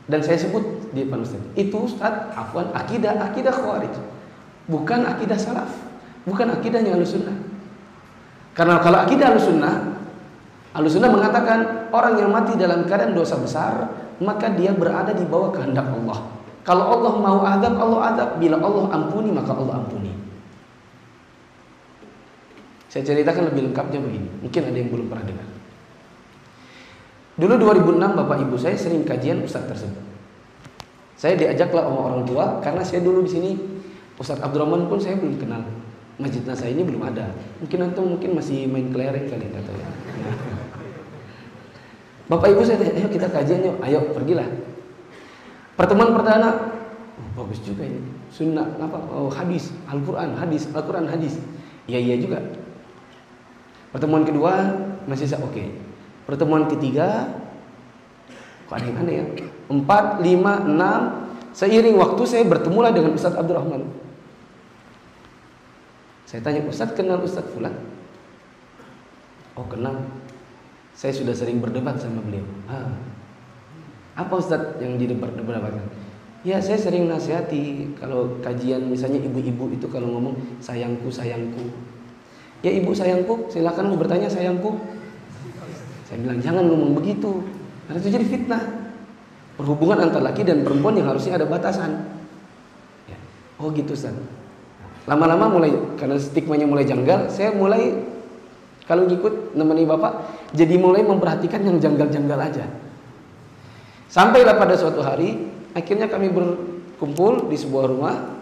[0.09, 3.93] Dan saya sebut di depan Ustaz, itu Ustaz afwan akidah akidah khawarij.
[4.71, 5.69] Bukan akidah salaf,
[6.25, 7.37] bukan akidahnya Ahlussunnah.
[8.55, 9.75] Karena kalau akidah Ahlussunnah,
[10.79, 13.91] Ahlussunnah mengatakan orang yang mati dalam keadaan dosa besar,
[14.23, 16.38] maka dia berada di bawah kehendak Allah.
[16.69, 18.29] Kalau Allah mau adab, Allah adab.
[18.37, 20.13] Bila Allah ampuni, maka Allah ampuni.
[22.93, 24.29] Saya ceritakan lebih lengkapnya begini.
[24.45, 25.49] Mungkin ada yang belum pernah dengar.
[27.41, 30.05] Dulu 2006 Bapak Ibu saya sering kajian Ustadz tersebut.
[31.17, 33.51] Saya diajaklah sama orang tua karena saya dulu di sini
[34.21, 35.65] Ustadz Abdurrahman pun saya belum kenal.
[36.19, 37.31] Masjid Nasa ini belum ada.
[37.63, 39.89] Mungkin nanti mungkin masih main kelereng kali kata ya.
[42.35, 44.49] Bapak Ibu saya tanya, ayo kita kajian yuk, ayo pergilah.
[45.79, 46.75] Pertemuan perdana,
[47.15, 48.03] oh, bagus juga ini.
[48.35, 48.99] Sunnah, apa?
[49.15, 51.39] Oh, hadis, Al-Quran, hadis, Al-Quran, hadis.
[51.87, 52.43] Iya iya juga.
[53.95, 54.75] Pertemuan kedua
[55.07, 55.55] masih oke.
[55.55, 55.71] Okay.
[56.27, 57.31] Pertemuan ketiga
[58.69, 59.25] kok ada yang aneh ya?
[59.73, 61.03] Empat, lima, enam.
[61.57, 63.89] Seiring waktu saya bertemulah dengan Ustadz Abdurrahman.
[66.29, 67.73] Saya tanya, Ustadz kenal Ustadz Fulan?
[69.57, 70.05] Oh kenal.
[70.93, 72.45] Saya sudah sering berdebat sama beliau.
[72.69, 72.93] Ah,
[74.19, 75.47] Apa Ustaz yang didapatkan?
[76.43, 81.71] Ya saya sering nasihati kalau kajian misalnya ibu-ibu itu kalau ngomong sayangku sayangku.
[82.67, 84.75] Ya ibu sayangku silakan mau bertanya sayangku.
[86.11, 87.47] Saya bilang jangan ngomong begitu.
[87.87, 88.63] Karena itu jadi fitnah.
[89.55, 92.07] Perhubungan antara laki dan perempuan yang harusnya ada batasan.
[93.07, 93.19] Ya.
[93.59, 94.15] Oh gitu Ustaz.
[95.07, 97.97] Lama-lama mulai karena stigmanya mulai janggal, saya mulai
[98.87, 100.13] kalau ngikut nemeni bapak
[100.53, 102.67] jadi mulai memperhatikan yang janggal-janggal aja.
[104.09, 105.37] Sampailah pada suatu hari,
[105.77, 108.41] akhirnya kami berkumpul di sebuah rumah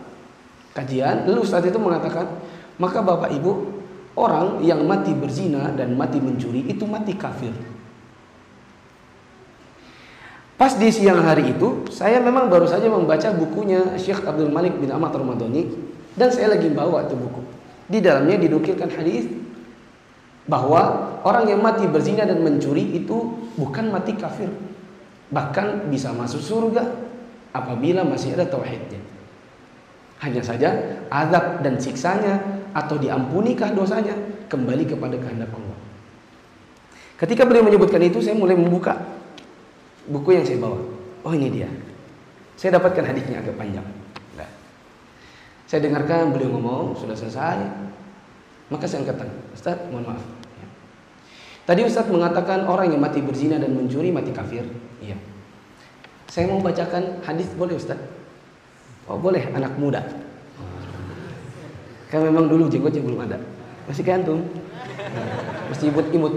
[0.78, 1.26] kajian.
[1.26, 2.30] Lalu Ustaz itu mengatakan,
[2.78, 3.52] maka Bapak Ibu,
[4.14, 7.50] orang yang mati berzina dan mati mencuri itu mati kafir.
[10.56, 14.88] Pas di siang hari itu, saya memang baru saja membaca bukunya Syekh Abdul Malik bin
[14.88, 15.68] Ahmad Ramadhani
[16.16, 17.44] dan saya lagi bawa itu buku.
[17.92, 19.28] Di dalamnya didukilkan hadis
[20.48, 24.48] bahwa orang yang mati berzina dan mencuri itu bukan mati kafir,
[25.30, 26.86] bahkan bisa masuk surga
[27.50, 29.02] apabila masih ada tauhidnya.
[30.22, 30.72] Hanya saja
[31.12, 32.40] azab dan siksanya
[32.72, 34.16] atau diampunikah dosanya
[34.48, 35.78] kembali kepada kehendak Allah.
[37.16, 38.96] Ketika beliau menyebutkan itu, saya mulai membuka
[40.04, 40.80] buku yang saya bawa.
[41.24, 41.68] Oh ini dia.
[42.56, 43.84] Saya dapatkan hadisnya agak panjang.
[44.36, 44.48] Nah.
[45.64, 47.60] Saya dengarkan beliau ngomong, sudah selesai.
[48.68, 50.35] Maka saya angkat Ustaz, mohon maaf.
[51.66, 54.62] Tadi Ustaz mengatakan orang yang mati berzina dan mencuri mati kafir.
[55.02, 55.18] Iya.
[56.30, 57.98] Saya mau bacakan hadis boleh Ustaz?
[59.10, 60.06] Oh boleh anak muda.
[62.06, 63.42] Kan memang dulu jenggotnya belum ada.
[63.90, 64.46] Masih gantung.
[65.74, 66.34] Masih imut-imut.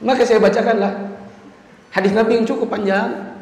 [0.00, 1.12] Maka saya bacakanlah
[1.92, 3.36] hadis Nabi yang cukup panjang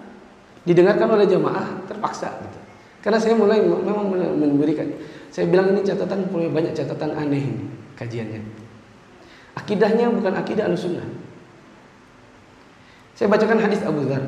[0.66, 2.58] didengarkan oleh jemaah terpaksa gitu.
[2.98, 4.90] Karena saya mulai memang memberikan
[5.30, 8.67] saya bilang ini catatan punya banyak catatan aneh ini kajiannya.
[9.58, 11.02] Akidahnya bukan akidah al-sunnah.
[13.18, 14.22] Saya bacakan hadis Abu Dhar.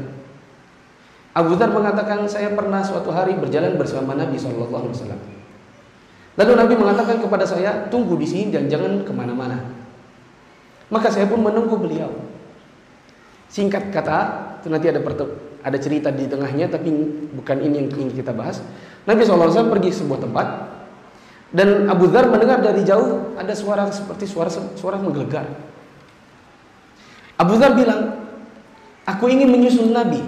[1.30, 4.34] Abu Dhar mengatakan saya pernah suatu hari berjalan bersama Nabi
[4.90, 5.22] Wasallam.
[6.34, 9.62] Lalu Nabi mengatakan kepada saya tunggu di sini dan jangan ke mana-mana.
[10.90, 12.10] Maka saya pun menunggu beliau.
[13.46, 14.18] Singkat kata,
[14.58, 14.98] itu nanti ada
[15.62, 16.90] ada cerita di tengahnya, tapi
[17.30, 18.58] bukan ini yang ingin kita bahas.
[19.06, 20.46] Nabi SAW pergi ke sebuah tempat
[21.50, 25.46] dan Abu Dhar mendengar dari jauh ada suara seperti suara suara menggelegar.
[27.40, 28.20] Abu Dhar bilang,
[29.08, 30.22] Aku ingin menyusul Nabi.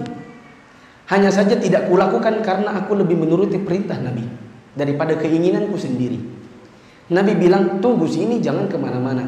[1.07, 4.23] Hanya saja tidak kulakukan karena aku lebih menuruti perintah Nabi
[4.73, 6.19] daripada keinginanku sendiri.
[7.11, 9.27] Nabi bilang, tunggu sini jangan ke mana-mana.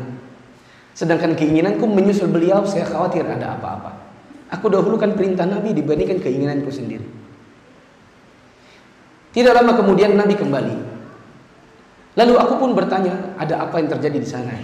[0.95, 3.91] Sedangkan keinginanku menyusul beliau, saya khawatir ada apa-apa.
[4.55, 7.03] Aku dahulukan perintah Nabi dibandingkan keinginanku sendiri.
[9.36, 10.94] Tidak lama kemudian Nabi kembali.
[12.15, 14.56] Lalu aku pun bertanya, ada apa yang terjadi di sana?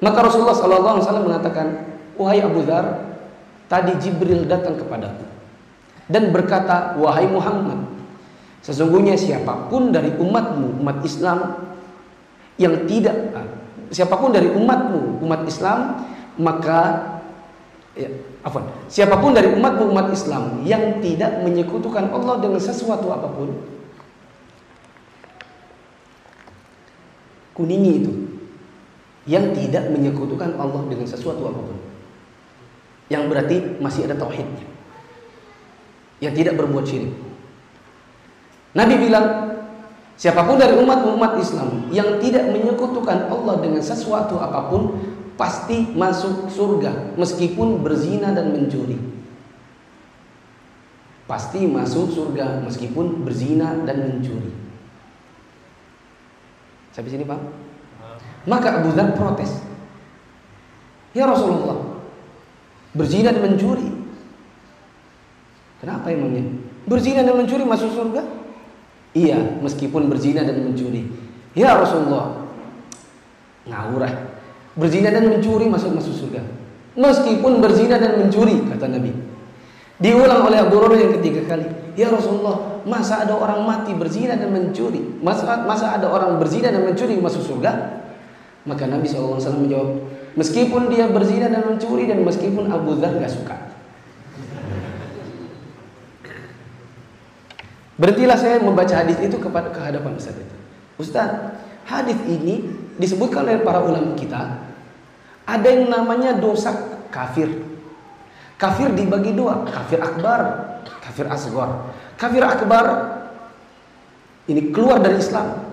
[0.00, 1.88] Maka Rasulullah SAW mengatakan,
[2.20, 3.16] Wahai Abu Dhar,
[3.68, 5.24] tadi Jibril datang kepadaku
[6.10, 7.86] dan berkata, Wahai Muhammad,
[8.60, 11.70] sesungguhnya siapa pun dari umatmu, umat Islam
[12.60, 13.16] yang tidak,
[13.88, 16.04] siapa pun dari umatmu, umat Islam,
[16.36, 16.80] maka
[17.96, 18.08] ya,
[18.44, 18.68] apa?
[18.88, 23.48] Siapa pun dari umatmu, umat Islam yang tidak menyekutukan Allah dengan sesuatu apa pun,
[27.60, 28.12] kuningi itu
[29.28, 31.78] yang tidak menyekutukan Allah dengan sesuatu apa pun.
[33.12, 34.64] Yang berarti masih ada tauhidnya.
[36.24, 37.12] Yang tidak berbuat syirik.
[38.72, 39.26] Nabi bilang
[40.16, 44.96] siapa pun dari umat-umat Islam yang tidak menyekutukan Allah dengan sesuatu apa pun
[45.34, 48.96] pasti masuk surga meskipun berzina dan mencuri.
[51.28, 54.69] Pasti masuk surga meskipun berzina dan mencuri
[56.90, 57.40] sampai sini Pak
[58.48, 59.62] maka Abu Dhar protes
[61.14, 61.90] ya Rasulullah
[62.90, 63.86] Berzina dan mencuri.
[65.78, 66.58] Kenapa emangnya?
[66.90, 68.22] Berzina dan mencuri masuk surga?
[69.14, 71.06] Iya, meskipun berzina dan mencuri.
[71.54, 72.46] Ya Rasulullah,
[73.66, 74.14] ngawur ah.
[74.74, 76.42] Berzina dan mencuri masuk masuk surga.
[76.98, 79.14] Meskipun berzina dan mencuri, kata Nabi.
[80.00, 81.68] Diulang oleh Abu Hurairah yang ketiga kali.
[81.92, 85.20] Ya Rasulullah, masa ada orang mati berzina dan mencuri?
[85.20, 88.00] Masa, masa ada orang berzina dan mencuri masuk surga?
[88.64, 90.00] Maka Nabi SAW menjawab,
[90.38, 93.56] Meskipun dia berzina dan mencuri dan meskipun Abu Dhar gak suka.
[98.00, 100.56] Berhentilah saya membaca hadis itu kepada kehadapan Ustaz itu.
[100.96, 101.28] Ustaz,
[101.84, 102.64] hadis ini
[102.96, 104.64] disebutkan oleh para ulama kita
[105.44, 106.72] ada yang namanya dosa
[107.12, 107.69] kafir.
[108.60, 110.40] Kafir dibagi dua, kafir akbar,
[111.00, 111.96] kafir asgor.
[112.20, 113.16] Kafir akbar
[114.52, 115.64] ini keluar dari Islam.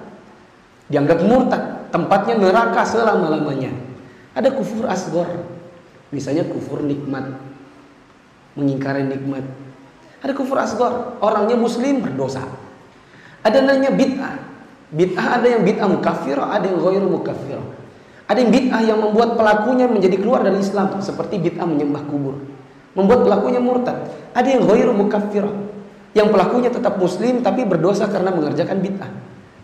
[0.88, 3.76] Dianggap murtad, tempatnya neraka selama-lamanya.
[4.32, 5.28] Ada kufur asgor.
[6.16, 7.28] Misalnya kufur nikmat,
[8.56, 9.44] mengingkari nikmat.
[10.24, 12.48] Ada kufur asgar, orangnya muslim berdosa.
[13.44, 14.36] Ada namanya bid'ah.
[14.96, 17.60] Bid'ah ada yang bid'ah mukafir, ada yang ghair mukafir.
[18.32, 22.40] Ada yang bid'ah yang membuat pelakunya menjadi keluar dari Islam seperti bid'ah menyembah kubur.
[22.98, 24.10] Membuat pelakunya murtad.
[24.34, 25.46] Ada yang ghair mukafir,
[26.18, 29.12] yang pelakunya tetap muslim tapi berdosa karena mengerjakan bid'ah.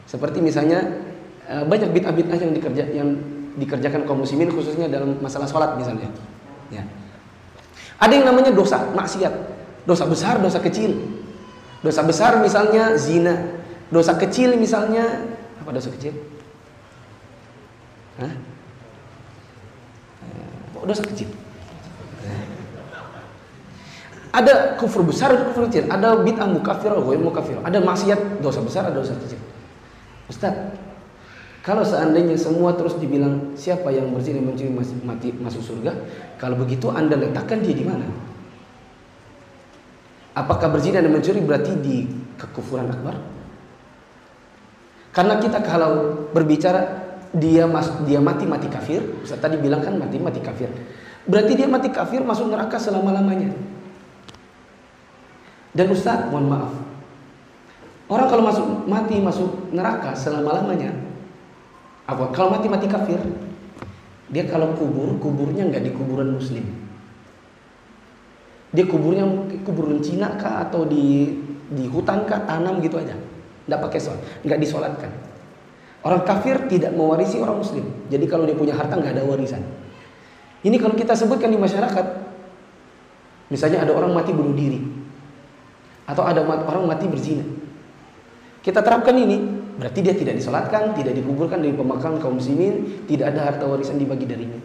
[0.05, 1.01] Seperti misalnya
[1.49, 3.09] eh, banyak bid'ah-bid'ah yang dikerja yang
[3.57, 6.09] dikerjakan kaum muslimin khususnya dalam masalah sholat misalnya.
[6.69, 6.85] Ya.
[7.97, 9.33] Ada yang namanya dosa, maksiat.
[9.83, 10.93] Dosa besar, dosa kecil.
[11.81, 13.61] Dosa besar misalnya zina.
[13.89, 15.25] Dosa kecil misalnya
[15.61, 16.13] apa dosa kecil?
[18.21, 18.33] Hah?
[20.21, 21.29] Eh, dosa kecil.
[24.33, 25.85] Ada kufur besar, ada kufur kecil.
[25.93, 27.57] Ada bid'ah mukafir, ghair mukafir.
[27.61, 29.37] Ada maksiat, dosa besar, ada dosa kecil.
[30.25, 30.73] Ustaz,
[31.61, 34.73] kalau seandainya semua terus dibilang siapa yang berzina mencuri
[35.05, 35.93] mati masuk surga,
[36.41, 38.09] kalau begitu Anda letakkan dia di mana?
[40.33, 42.09] Apakah berzina dan mencuri berarti di
[42.41, 43.15] kekufuran akbar?
[45.13, 47.05] Karena kita kalau berbicara
[47.37, 50.73] dia mas, dia mati mati kafir, Ustaz tadi bilang kan mati mati kafir.
[51.29, 53.72] Berarti dia mati kafir masuk neraka selama-lamanya.
[55.73, 56.73] Dan Ustaz, mohon maaf.
[58.05, 60.93] Orang kalau masuk mati masuk neraka selama-lamanya,
[62.05, 62.29] apa?
[62.29, 63.17] Kalau mati mati kafir,
[64.29, 66.61] dia kalau kubur kuburnya nggak di kuburan muslim.
[68.73, 69.25] Dia kuburnya
[69.65, 71.33] kuburan Cina kah atau di
[71.73, 73.17] di hutan kah tanam gitu aja,
[73.65, 75.11] nggak pakai sholat, nggak disolatkan.
[76.03, 77.87] Orang kafir tidak mewarisi orang muslim.
[78.13, 79.63] Jadi kalau dia punya harta nggak ada warisan.
[80.61, 82.05] Ini kalau kita sebutkan di masyarakat,
[83.47, 85.02] misalnya ada orang mati bunuh diri,
[86.03, 87.45] atau ada orang mati berzina.
[88.63, 93.49] Kita terapkan ini, Berarti dia tidak disolatkan, tidak dikuburkan dari pemakaman kaum muslimin, tidak ada
[93.49, 94.61] harta warisan dibagi darinya.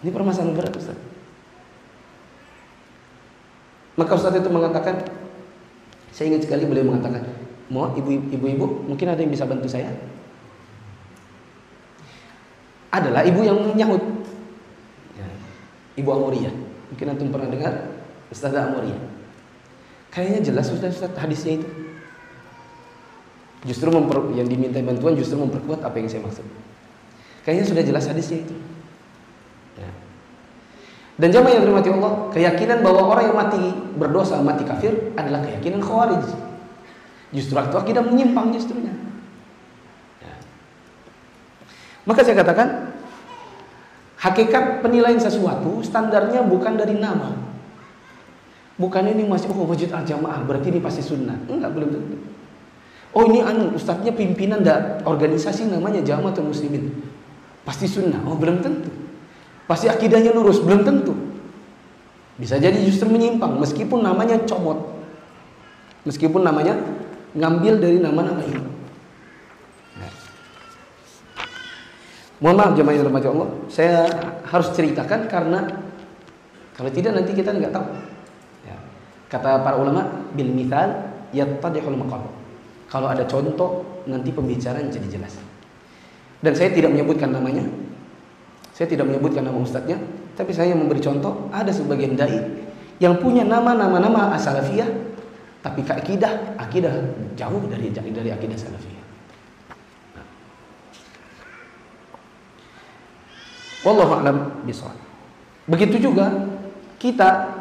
[0.00, 0.96] Ini permasalahan berat Ustaz.
[3.98, 5.04] Maka Ustaz itu mengatakan,
[6.14, 7.28] saya ingat sekali beliau mengatakan,
[7.68, 9.92] mau ibu-ibu mungkin ada yang bisa bantu saya?
[12.88, 14.00] Adalah ibu yang menyahut.
[15.12, 15.28] Ya.
[16.00, 16.48] Ibu Amoria.
[16.88, 17.97] Mungkin antum pernah dengar
[18.28, 18.98] Ustaz Amoria.
[20.12, 21.68] Kayaknya jelas Ustaz, Ustaz hadisnya itu.
[23.66, 26.46] Justru memper, yang diminta bantuan justru memperkuat apa yang saya maksud.
[27.42, 28.54] Kayaknya sudah jelas hadisnya itu.
[29.74, 29.90] Ya.
[31.18, 33.62] Dan jamaah yang dirahmati Allah, keyakinan bahwa orang yang mati
[33.98, 36.28] berdosa, mati kafir adalah keyakinan khawarij.
[37.34, 38.94] Justru itu akidah menyimpang justrunya.
[40.22, 40.34] Ya.
[42.06, 42.94] Maka saya katakan,
[44.22, 47.47] hakikat penilaian sesuatu standarnya bukan dari nama.
[48.78, 51.34] Bukan ini masih oh masjid al jamaah berarti ini pasti sunnah.
[51.50, 52.16] Enggak belum tentu.
[53.10, 56.92] Oh ini anu ustadznya pimpinan da, organisasi namanya Jamaah Muslimin.
[57.66, 58.22] Pasti sunnah.
[58.22, 58.86] Oh belum tentu.
[59.66, 60.62] Pasti akidahnya lurus.
[60.62, 61.12] Belum tentu.
[62.38, 64.94] Bisa jadi justru menyimpang meskipun namanya comot.
[66.06, 66.78] Meskipun namanya
[67.34, 68.62] ngambil dari nama-nama ini.
[69.98, 70.12] Nah.
[72.38, 74.06] Mohon maaf jemaah yang Allah, saya
[74.46, 75.66] harus ceritakan karena
[76.78, 77.86] kalau tidak nanti kita nggak tahu.
[79.28, 82.24] Kata para ulama, bil mithal yattadihul maqam.
[82.88, 85.36] Kalau ada contoh, nanti pembicaraan jadi jelas.
[86.40, 87.66] Dan saya tidak menyebutkan namanya.
[88.72, 89.98] Saya tidak menyebutkan nama ustadznya,
[90.38, 92.38] tapi saya memberi contoh, ada sebagian dai
[93.02, 94.86] yang punya nama-nama nama asalafiyah,
[95.66, 96.94] tapi ke akidah, akidah
[97.34, 99.04] jauh dari dari akidah salafiyah.
[103.82, 104.94] Wallahu a'lam bishawab.
[105.66, 106.30] Begitu juga
[107.02, 107.57] kita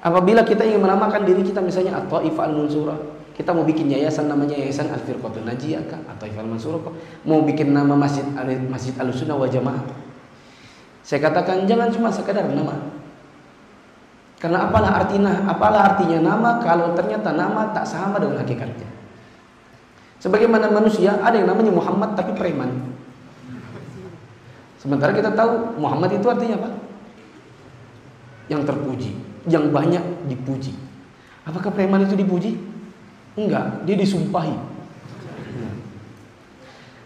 [0.00, 4.92] apabila kita ingin menamakan diri kita misalnya at-Taifah al-Mansurah, kita mau bikin yayasan namanya Yayasan
[4.92, 6.92] Al Firqatul Najiyah kah atau Ifal Mansur kah?
[7.24, 8.20] Mau bikin nama masjid
[8.68, 9.80] Masjid Al Sunnah wal Jamaah.
[11.00, 12.76] Saya katakan jangan cuma sekedar nama.
[14.36, 18.88] Karena apalah artinya apalah artinya nama kalau ternyata nama tak sama dengan hakikatnya.
[20.20, 22.92] Sebagaimana manusia ada yang namanya Muhammad tapi preman.
[24.76, 26.70] Sementara kita tahu Muhammad itu artinya apa?
[28.50, 29.10] Yang terpuji,
[29.46, 30.74] yang banyak dipuji.
[31.46, 32.58] Apakah preman itu dipuji?
[33.38, 34.52] Enggak, dia disumpahi.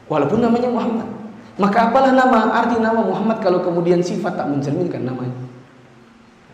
[0.08, 1.08] Walaupun namanya Muhammad.
[1.54, 5.38] Maka apalah nama arti nama Muhammad kalau kemudian sifat tak mencerminkan namanya.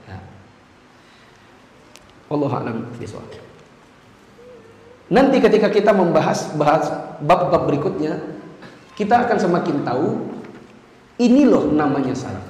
[0.04, 0.18] Ya.
[2.28, 2.78] Allah alam
[5.10, 6.86] Nanti ketika kita membahas bahas
[7.24, 8.20] bab-bab berikutnya,
[8.94, 10.08] kita akan semakin tahu
[11.16, 12.49] ini loh namanya salaf.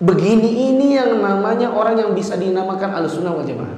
[0.00, 3.76] Begini ini yang namanya orang yang bisa dinamakan al-sunnah wal jamaah.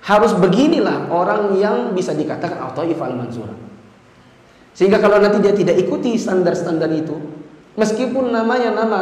[0.00, 3.52] Harus beginilah orang yang bisa dikatakan Al-Taif Al-Mansur.
[4.72, 7.16] Sehingga kalau nanti dia tidak ikuti standar-standar itu,
[7.76, 9.00] meskipun namanya nama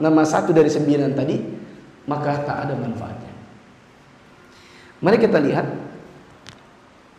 [0.00, 1.36] nama satu dari sembilan tadi,
[2.08, 3.32] maka tak ada manfaatnya.
[5.04, 5.66] Mari kita lihat,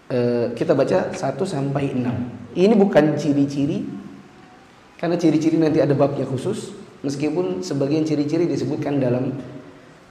[0.09, 2.17] eh, kita baca 1 sampai 6.
[2.57, 3.85] Ini bukan ciri-ciri,
[4.97, 6.73] karena ciri-ciri nanti ada babnya khusus,
[7.07, 9.31] meskipun sebagian ciri-ciri disebutkan dalam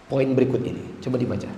[0.09, 0.81] poin berikut ini.
[1.05, 1.49] Coba dibaca.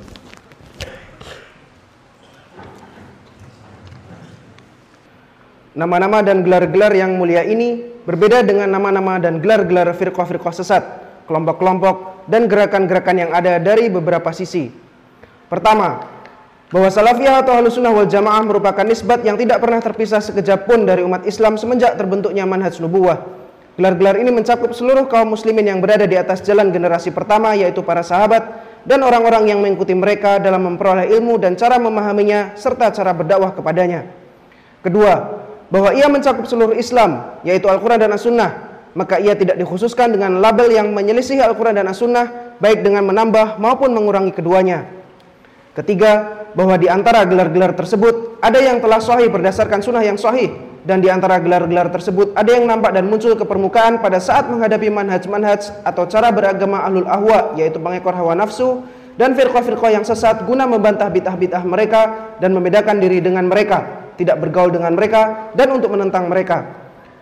[5.79, 10.83] Nama-nama dan gelar-gelar yang mulia ini berbeda dengan nama-nama dan gelar-gelar firqah-firqah sesat,
[11.31, 14.75] kelompok-kelompok, dan gerakan-gerakan yang ada dari beberapa sisi.
[15.47, 16.03] Pertama,
[16.75, 20.83] bahwa salafiyah atau halus sunnah wal jamaah merupakan nisbat yang tidak pernah terpisah sekejap pun
[20.83, 23.38] dari umat Islam semenjak terbentuknya manhaj nubuwah.
[23.79, 28.03] Gelar-gelar ini mencakup seluruh kaum muslimin yang berada di atas jalan generasi pertama yaitu para
[28.03, 28.43] sahabat
[28.83, 34.11] dan orang-orang yang mengikuti mereka dalam memperoleh ilmu dan cara memahaminya serta cara berdakwah kepadanya.
[34.83, 38.51] Kedua, bahwa ia mencakup seluruh Islam, yaitu Al-Quran dan As-Sunnah,
[38.99, 43.95] maka ia tidak dikhususkan dengan label yang menyelisih Al-Quran dan As-Sunnah, baik dengan menambah maupun
[43.95, 44.91] mengurangi keduanya.
[45.79, 50.51] Ketiga, bahwa di antara gelar-gelar tersebut ada yang telah sahih berdasarkan sunnah yang sahih,
[50.89, 54.89] dan di antara gelar-gelar tersebut ada yang nampak dan muncul ke permukaan pada saat menghadapi
[54.89, 58.81] manhaj-manhaj atau cara beragama ahlul ahwa, yaitu pengekor hawa nafsu,
[59.21, 64.73] dan firqah-firqah yang sesat guna membantah bid'ah-bid'ah mereka dan membedakan diri dengan mereka tidak bergaul
[64.73, 66.67] dengan mereka dan untuk menentang mereka.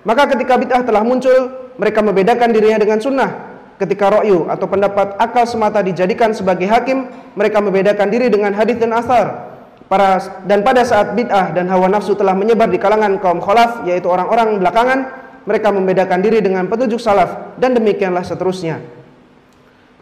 [0.07, 3.31] Maka ketika bid'ah telah muncul, mereka membedakan dirinya dengan sunnah.
[3.77, 8.97] Ketika ro'yu atau pendapat akal semata dijadikan sebagai hakim, mereka membedakan diri dengan hadis dan
[8.97, 9.46] asar.
[9.87, 10.19] Para,
[10.51, 14.59] dan pada saat bid'ah dan hawa nafsu telah menyebar di kalangan kaum khalaf, yaitu orang-orang
[14.59, 14.99] belakangan,
[15.47, 18.83] mereka membedakan diri dengan petunjuk salaf, dan demikianlah seterusnya.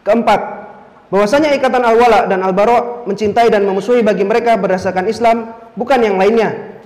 [0.01, 0.41] Keempat,
[1.13, 6.81] bahwasanya ikatan al-wala dan al-bara mencintai dan memusuhi bagi mereka berdasarkan Islam, bukan yang lainnya,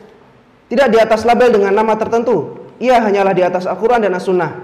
[0.67, 2.67] tidak di atas label dengan nama tertentu.
[2.83, 4.59] Ia hanyalah di atas Al-Quran dan As-Sunnah.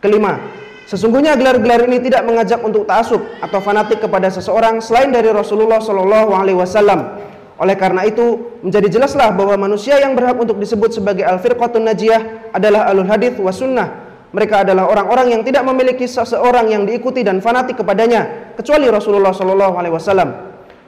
[0.00, 0.40] Kelima,
[0.88, 6.32] sesungguhnya gelar-gelar ini tidak mengajak untuk ta'asub atau fanatik kepada seseorang selain dari Rasulullah Shallallahu
[6.32, 7.35] Alaihi Wasallam.
[7.56, 12.84] Oleh karena itu, menjadi jelaslah bahwa manusia yang berhak untuk disebut sebagai al-firqatun najiyah adalah
[12.92, 13.88] alul hadith wa sunnah.
[14.36, 19.74] Mereka adalah orang-orang yang tidak memiliki seseorang yang diikuti dan fanatik kepadanya kecuali Rasulullah Shallallahu
[19.80, 20.28] Alaihi Wasallam.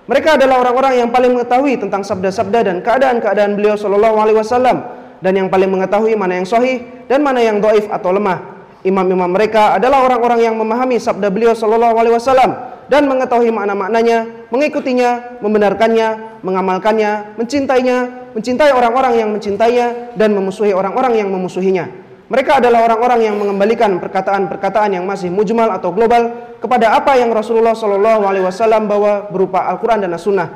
[0.04, 4.76] Mereka adalah orang-orang yang paling mengetahui tentang sabda-sabda dan keadaan-keadaan beliau Shallallahu Alaihi Wasallam
[5.24, 8.60] dan yang paling mengetahui mana yang sahih dan mana yang doif atau lemah.
[8.84, 12.50] Imam-imam mereka adalah orang-orang yang memahami sabda beliau Shallallahu Alaihi Wasallam
[12.88, 21.28] dan mengetahui makna-maknanya, mengikutinya, membenarkannya, mengamalkannya, mencintainya, mencintai orang-orang yang mencintainya dan memusuhi orang-orang yang
[21.28, 21.88] memusuhinya.
[22.28, 27.72] Mereka adalah orang-orang yang mengembalikan perkataan-perkataan yang masih mujmal atau global kepada apa yang Rasulullah
[27.72, 30.48] Shallallahu Alaihi Wasallam bawa berupa Al-Quran dan As-Sunnah.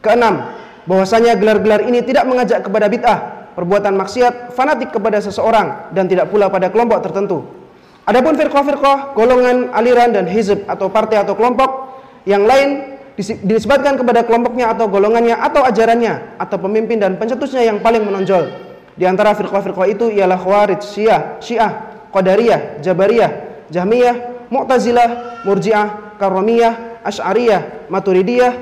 [0.00, 0.56] Keenam,
[0.88, 3.18] bahwasanya gelar-gelar ini tidak mengajak kepada bid'ah,
[3.56, 7.63] perbuatan maksiat, fanatik kepada seseorang, dan tidak pula pada kelompok tertentu.
[8.04, 11.96] Adapun firqah-firqah, golongan, aliran, dan hizb atau partai atau kelompok
[12.28, 13.00] yang lain
[13.46, 18.50] disebutkan kepada kelompoknya atau golongannya atau ajarannya atau pemimpin dan pencetusnya yang paling menonjol
[18.94, 21.72] di antara firqah-firqah itu ialah Khawarij, Syiah, Syiah,
[22.14, 23.30] Qadariyah, Jabariyah,
[23.70, 28.52] Jahmiyah, Mu'tazilah, Murji'ah, Karramiyah, Asy'ariyah, Maturidiyah,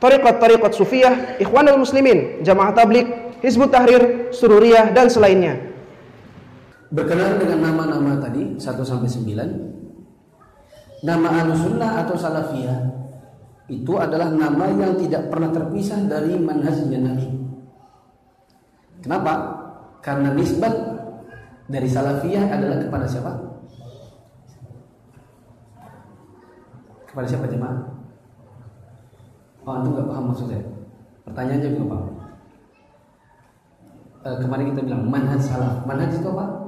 [0.00, 5.75] Tariqat-tariqat Sufiyah, Ikhwanul Muslimin, Jamaah Tablik, Hizbut Tahrir, Sururiyah dan selainnya.
[6.86, 12.96] Berkenaan dengan nama-nama tadi 1 sampai 9, nama Ahlussunnah atau Salafiyah
[13.66, 17.26] itu adalah nama yang tidak pernah terpisah dari manhajnya Nabi.
[19.02, 19.32] Kenapa?
[20.02, 20.70] Karena nisbat
[21.66, 23.32] dari salafiyah adalah kepada siapa?
[27.10, 27.78] Kepada siapa jemaah?
[29.66, 30.62] Oh, antum nggak paham maksud saya.
[31.26, 32.08] Pertanyaannya juga paham.
[34.22, 35.82] E, kemarin kita bilang manhaj salaf.
[35.82, 36.65] Manhaj itu apa?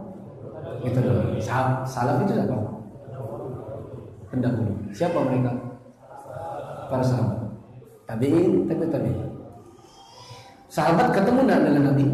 [0.84, 1.38] Itu dulu.
[1.42, 2.56] Salaf itu apa?
[4.28, 4.72] Pendahulu.
[4.92, 5.52] Siapa mereka?
[6.88, 7.38] Para sahabat.
[8.08, 9.28] Tabiin, tabi tabiin.
[10.68, 12.04] Sahabat ketemu dengan Nabi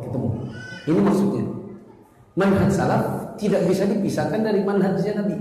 [0.00, 0.28] ketemu.
[0.88, 1.44] Ini maksudnya.
[2.34, 3.04] Manhaj salaf
[3.36, 5.36] tidak bisa dipisahkan dari manhajnya Nabi.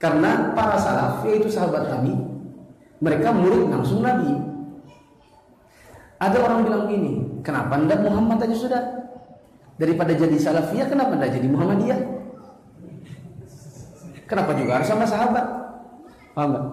[0.00, 2.12] Karena para salaf yaitu sahabat Nabi,
[3.00, 4.32] mereka murid langsung Nabi.
[6.20, 8.84] Ada orang bilang gini, kenapa anda Muhammad aja sudah?
[9.80, 12.00] Daripada jadi salafiyah, kenapa anda jadi Muhammadiyah?
[14.28, 15.46] Kenapa juga harus sama sahabat?
[16.36, 16.66] Paham gak?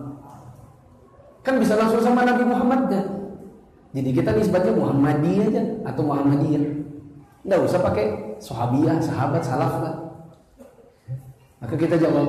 [1.48, 3.06] Kan bisa langsung sama Nabi Muhammad kan?
[3.96, 6.64] Jadi kita nisbatnya Muhammadiyah aja atau Muhammadiyah.
[7.48, 9.96] Enggak usah pakai sahabiyah, sahabat, salaf lah.
[11.64, 12.28] Maka kita jawab,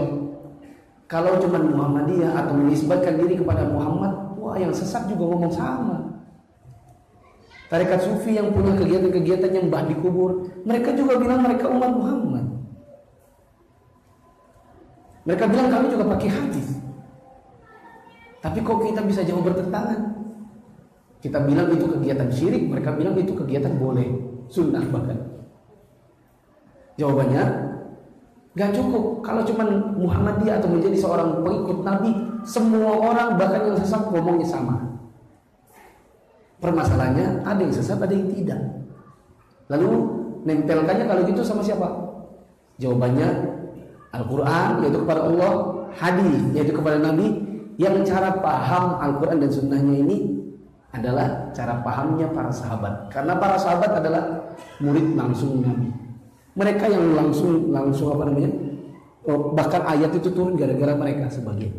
[1.11, 5.98] kalau cuma Muhammadiyah atau menisbatkan diri kepada Muhammad, wah yang sesat juga ngomong sama.
[7.69, 12.45] Tarekat sufi yang punya kegiatan-kegiatan yang bah di kubur, mereka juga bilang mereka umat Muhammad.
[15.29, 16.69] Mereka bilang kami juga pakai hadis.
[18.41, 20.17] Tapi kok kita bisa jauh bertentangan?
[21.21, 24.07] Kita bilang itu kegiatan syirik, mereka bilang itu kegiatan boleh,
[24.49, 25.19] sunnah bahkan.
[26.97, 27.45] Jawabannya,
[28.57, 29.21] gak cukup.
[29.21, 32.11] Kalau cuma Muhammadiyah atau menjadi seorang pengikut Nabi,
[32.49, 34.98] semua orang bahkan yang sesat ngomongnya sama.
[36.59, 38.61] Permasalahannya ada yang sesat, ada yang tidak.
[39.71, 39.91] Lalu
[40.43, 41.87] nempelkannya kalau gitu sama siapa?
[42.83, 43.29] Jawabannya
[44.15, 45.53] Al-Quran yaitu kepada Allah,
[45.95, 47.47] hadis yaitu kepada Nabi.
[47.79, 50.35] Yang cara paham Al-Quran dan Sunnahnya ini
[50.91, 53.07] adalah cara pahamnya para sahabat.
[53.15, 54.51] Karena para sahabat adalah
[54.83, 55.95] murid langsung Nabi.
[56.59, 58.51] Mereka yang langsung langsung apa namanya?
[59.31, 61.71] Oh, bahkan ayat itu turun gara-gara mereka sebagai.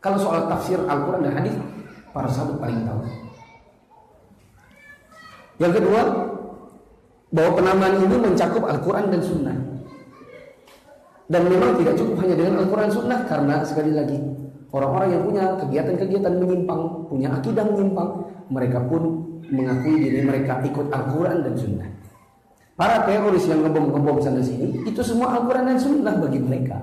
[0.00, 1.58] Kalau soal tafsir Al-Quran dan hadis,
[2.14, 3.27] para sahabat paling tahu.
[5.58, 6.00] Yang kedua,
[7.28, 9.58] bahwa penamaan ini mencakup Al-Quran dan Sunnah.
[11.28, 14.16] Dan memang tidak cukup hanya dengan Al-Quran Sunnah karena sekali lagi
[14.72, 18.08] orang-orang yang punya kegiatan-kegiatan menyimpang, punya akidah menyimpang,
[18.48, 21.88] mereka pun mengakui diri mereka ikut Al-Quran dan Sunnah.
[22.78, 26.78] Para teroris yang ngebom-ngebom sana sini, itu semua Al-Quran dan Sunnah bagi mereka.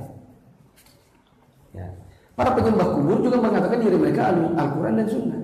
[1.73, 1.87] Ya.
[2.35, 5.41] Para penyembah kubur juga mengatakan diri mereka Al-Quran dan Sunnah.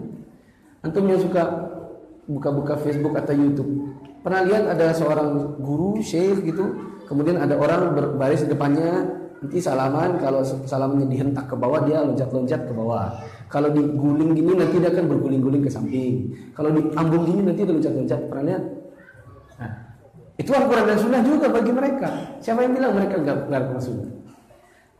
[0.82, 1.70] Antum yang suka
[2.32, 6.77] buka-buka Facebook atau YouTube, Pernah lihat ada seorang guru, syekh gitu,
[7.09, 9.09] kemudian ada orang berbaris depannya,
[9.41, 13.17] nanti salaman, kalau salamannya dihentak ke bawah, dia loncat-loncat ke bawah.
[13.49, 16.38] Kalau diguling gini, nanti dia akan berguling-guling ke samping.
[16.53, 18.19] Kalau diambung gini, nanti dia loncat-loncat.
[18.29, 18.63] Pernah lihat?
[19.57, 19.71] Nah,
[20.38, 22.09] itu Al-Quran dan Sunnah juga bagi mereka.
[22.45, 24.09] Siapa yang bilang mereka nggak Al-Quran Sunnah?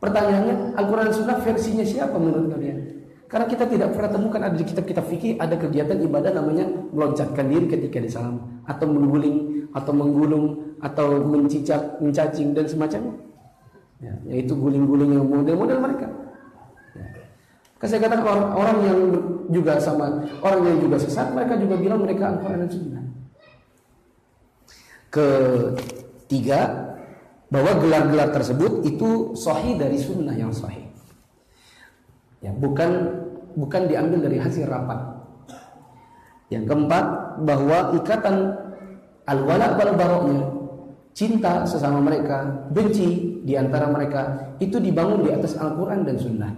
[0.02, 2.91] Pertanyaannya, Al-Quran dan Sunnah versinya siapa menurut kalian?
[3.32, 7.64] Karena kita tidak pernah temukan ada di kitab-kitab fikih ada kegiatan ibadah namanya meloncatkan diri
[7.64, 13.16] ketika disalam atau mengguling atau menggulung atau mencicak, mencacing dan semacamnya.
[14.04, 16.12] Ya, yaitu guling-guling yang model-model mereka.
[16.92, 17.88] Ya.
[17.88, 19.00] Saya katakan orang, orang yang
[19.48, 23.04] juga sama orang yang juga sesat mereka juga bilang mereka Al-Quran dan Sunnah.
[25.08, 26.60] Ketiga,
[27.48, 30.91] bahwa gelar-gelar tersebut itu sahih dari sunnah yang sahih.
[32.42, 33.22] Ya, bukan
[33.54, 34.98] bukan diambil dari hasil rapat.
[36.50, 37.04] Yang keempat,
[37.46, 38.36] bahwa ikatan
[39.24, 40.42] al-wala wal baroknya
[41.16, 46.52] cinta sesama mereka, benci di antara mereka itu dibangun di atas Al-Qur'an dan Sunnah.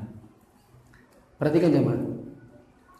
[1.39, 2.01] Perhatikan jemaah.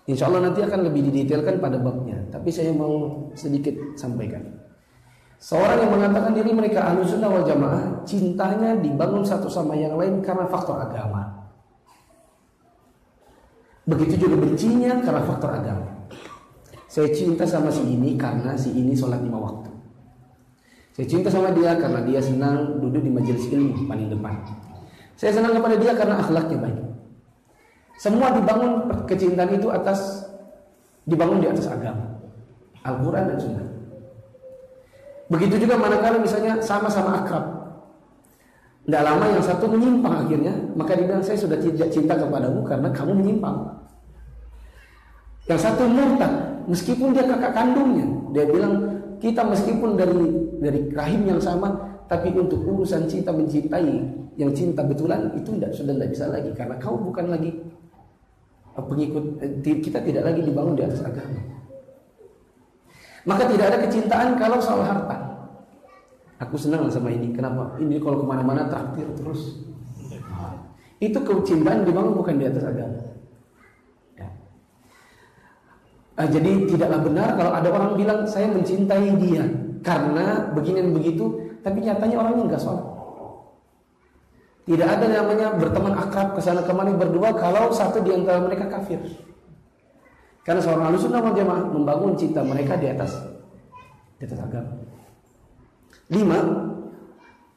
[0.05, 4.45] Insya Allah nanti akan lebih didetailkan pada babnya, tapi saya mau sedikit sampaikan.
[5.41, 10.21] Seorang yang mengatakan diri mereka ahlu sunnah wal jamaah, cintanya dibangun satu sama yang lain
[10.21, 11.34] karena faktor agama.
[13.85, 15.89] Begitu juga bencinya karena faktor agama.
[16.89, 19.71] Saya cinta sama si ini karena si ini sholat lima waktu.
[20.95, 24.41] Saya cinta sama dia karena dia senang duduk di majelis ilmu paling depan.
[25.19, 26.81] Saya senang kepada dia karena akhlaknya baik.
[27.99, 30.27] Semua dibangun kecintaan itu atas
[31.07, 32.15] dibangun di atas agama,
[32.83, 33.67] Al-Quran dan Sunnah.
[35.31, 37.45] Begitu juga manakala misalnya sama-sama akrab,
[38.85, 43.13] tidak lama yang satu menyimpang akhirnya, maka dibilang saya sudah tidak cinta kepadamu karena kamu
[43.17, 43.57] menyimpang.
[45.49, 46.33] Yang satu murtad,
[46.69, 48.05] meskipun dia kakak kandungnya,
[48.37, 50.17] dia bilang kita meskipun dari
[50.61, 53.89] dari rahim yang sama, tapi untuk urusan cinta mencintai
[54.37, 57.57] yang cinta betulan itu tidak sudah tidak bisa lagi karena kau bukan lagi
[58.77, 61.41] pengikut eh, kita tidak lagi dibangun di atas agama.
[63.25, 65.34] Maka tidak ada kecintaan kalau soal harta.
[66.43, 67.31] Aku senang sama ini.
[67.31, 67.79] Kenapa?
[67.79, 69.63] Ini kalau ke mana-mana traktir terus.
[70.99, 73.01] Itu kecintaan dibangun bukan di atas agama.
[74.17, 74.29] Ya.
[76.17, 79.45] Nah, jadi tidaklah benar kalau ada orang bilang saya mencintai dia
[79.85, 81.25] karena begini dan begitu,
[81.61, 82.87] tapi nyatanya orangnya nggak sholat.
[84.65, 88.97] Tidak ada namanya berteman akrab ke sana kemari berdua kalau satu di antara mereka kafir.
[90.41, 93.13] Karena seorang alusunnah wal jamaah membangun cinta mereka di atas
[94.17, 94.73] di atas agama.
[96.13, 96.39] Lima,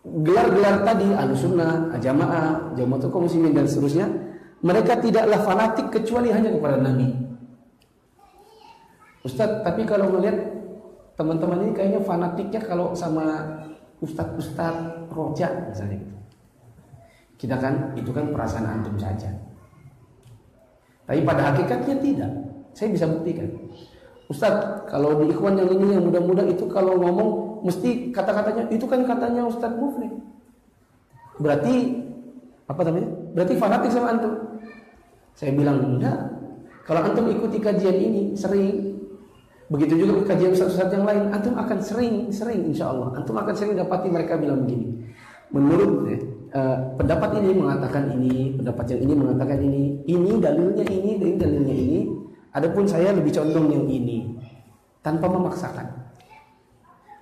[0.08, 4.08] gelar-gelar tadi al-sunnah, jamaah, jamaatul muslimin dan seterusnya,
[4.64, 7.08] mereka tidaklah fanatik kecuali hanya kepada Nabi.
[9.28, 10.40] Ustadz, tapi kalau melihat
[11.20, 13.44] teman-teman ini kayaknya fanatiknya kalau sama
[14.00, 16.16] ustadz-ustadz rojak misalnya gitu.
[17.38, 19.30] Kita kan itu kan perasaan antum saja.
[21.06, 22.32] Tapi pada hakikatnya tidak.
[22.72, 23.50] Saya bisa buktikan.
[24.32, 27.30] Ustadz, kalau di ikhwan yang ini yang muda-muda itu kalau ngomong
[27.64, 30.10] mesti kata-katanya itu kan katanya Ustadz Mufli.
[31.38, 31.74] Berarti
[32.68, 33.10] apa namanya?
[33.38, 34.34] Berarti fanatik sama antum.
[35.38, 36.18] Saya bilang enggak.
[36.88, 38.96] Kalau antum ikuti kajian ini sering,
[39.68, 43.12] begitu juga kajian ustadz-ustadz yang lain, antum akan sering, sering insya Allah.
[43.20, 45.12] Antum akan sering dapati mereka bilang begini.
[45.52, 45.92] Menurut
[46.56, 51.76] uh, pendapat ini mengatakan ini, pendapat yang ini mengatakan ini, ini dalilnya ini, ini dalilnya
[51.76, 52.00] ini.
[52.56, 54.34] Adapun saya lebih condong yang ini,
[55.06, 55.97] tanpa memaksakan.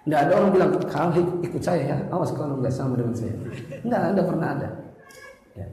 [0.06, 1.10] Tidak ada orang bilang, kau
[1.41, 3.34] ikut saya ya, awas kalau nggak sama dengan saya.
[3.82, 4.70] Tidak, tidak pernah ada.
[5.58, 5.68] Ya.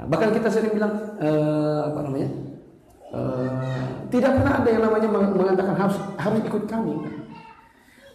[0.00, 2.28] Nah, bahkan kita sering bilang, uh, apa namanya,
[3.12, 6.96] uh, tidak pernah ada yang namanya mengatakan harus harus ikut kami.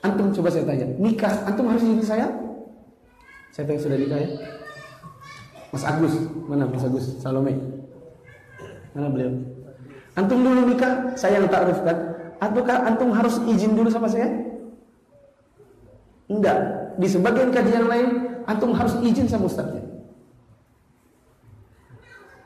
[0.01, 2.25] Antum coba saya tanya, nikah, antum harus ikut saya?
[3.53, 4.29] Siapa yang sudah nikah ya?
[5.69, 6.13] Mas Agus,
[6.49, 7.05] mana Mas Agus?
[7.21, 7.53] Salome.
[8.97, 9.29] Mana beliau?
[10.17, 12.08] Antum dulu nikah, saya yang takrifkan.
[12.39, 14.31] Ataukah antum harus izin dulu sama saya?
[16.31, 16.57] Enggak.
[16.99, 18.07] Di sebagian kajian lain,
[18.47, 19.83] antum harus izin sama ustaznya.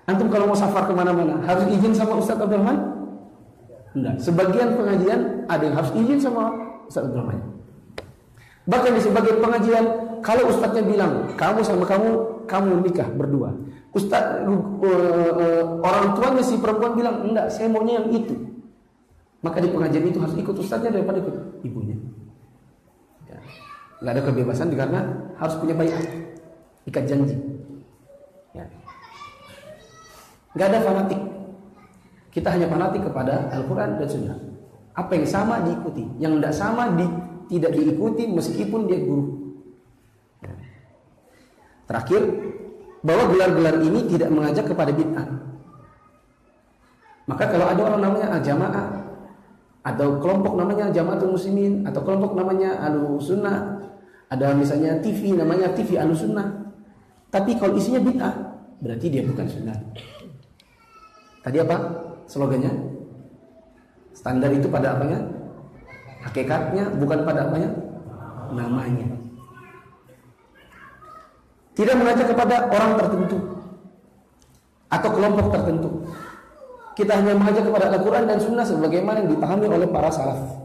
[0.03, 2.75] Antum kalau mau safar ke mana-mana, harus izin sama Ustaz Abdurrahman?
[3.95, 4.15] Enggak.
[4.19, 6.51] Sebagian pengajian ada yang harus izin sama
[6.91, 7.39] Ustaz Abdurrahman.
[8.67, 9.85] Bahkan di sebagian pengajian
[10.23, 12.09] kalau ustadznya bilang, kamu sama kamu,
[12.47, 13.51] kamu nikah berdua.
[13.91, 18.35] Ustadz uh, uh, orang tuanya si perempuan bilang, enggak, saya maunya yang itu.
[19.43, 21.35] Maka di pengajian itu harus ikut ustadznya daripada ikut
[21.67, 21.99] ibunya.
[23.27, 23.37] Ya.
[23.99, 24.99] Gak ada kebebasan karena
[25.35, 25.99] harus punya bayat,
[26.87, 27.35] ikat janji.
[28.55, 28.63] Ya.
[30.55, 31.19] Gak ada fanatik.
[32.31, 34.39] Kita hanya fanatik kepada Al-Quran dan Sunnah.
[34.95, 37.05] Apa yang sama diikuti, yang tidak sama di,
[37.51, 39.43] tidak diikuti meskipun dia guru.
[41.83, 42.21] Terakhir,
[43.03, 45.27] bahwa gelar-gelar ini tidak mengajak kepada bid'ah.
[47.27, 49.02] Maka kalau ada orang namanya jamaah
[49.83, 53.83] atau kelompok namanya jamaatul muslimin atau kelompok namanya alu sunnah,
[54.31, 56.71] ada misalnya TV namanya TV alu sunnah,
[57.27, 58.33] tapi kalau isinya bid'ah,
[58.79, 59.75] berarti dia bukan sunnah.
[61.43, 61.75] Tadi apa
[62.31, 62.71] slogannya?
[64.15, 65.19] Standar itu pada apanya?
[66.23, 67.69] Hakikatnya bukan pada apanya?
[68.55, 69.19] Namanya.
[71.73, 73.37] Tidak mengajak kepada orang tertentu
[74.93, 75.89] atau kelompok tertentu.
[76.93, 80.61] Kita hanya mengajak kepada Al-Quran dan Sunnah sebagaimana yang dipahami oleh para salaf.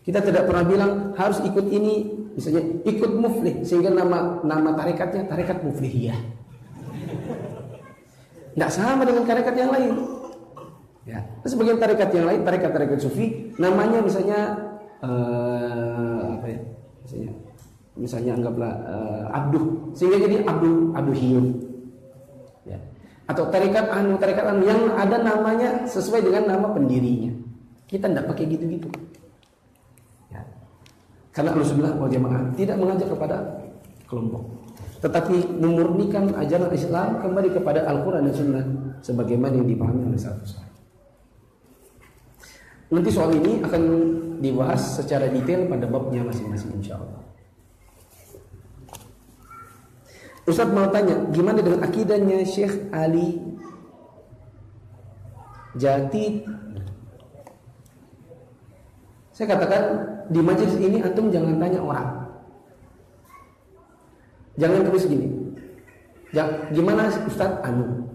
[0.00, 5.60] Kita tidak pernah bilang harus ikut ini, misalnya ikut muflih sehingga nama nama tarekatnya tarekat
[5.66, 6.16] muflihiyah.
[8.56, 9.92] Tidak sama dengan tarekat yang lain.
[11.06, 14.40] Ya, sebagian tarekat yang lain, tarekat-tarekat sufi, namanya misalnya
[15.04, 16.60] uh, apa ya?
[17.04, 17.30] Misalnya
[17.96, 21.65] misalnya anggaplah uh, abduh sehingga jadi abduh abduh hium ya.
[23.26, 27.34] Atau tarikat anu tarikat anu yang ada namanya sesuai dengan nama pendirinya
[27.90, 28.88] kita tidak pakai gitu-gitu
[30.30, 30.42] ya.
[31.34, 33.36] karena Rasulullah wal jamaah tidak mengajak kepada
[34.06, 34.42] kelompok
[35.02, 38.64] tetapi memurnikan ajaran Islam kembali kepada Al-Quran dan Sunnah
[39.04, 40.66] sebagaimana yang dipahami oleh salafus
[42.86, 43.82] Nanti soal ini akan
[44.38, 47.25] dibahas secara detail pada babnya masing-masing insya Allah.
[50.46, 53.42] Ustaz mau tanya, gimana dengan akidahnya Syekh Ali
[55.74, 56.46] Jati?
[59.34, 59.82] Saya katakan
[60.30, 62.08] di majelis ini antum jangan tanya orang.
[64.56, 65.28] Jangan terus gini.
[66.72, 68.06] Gimana Ustaz Anu?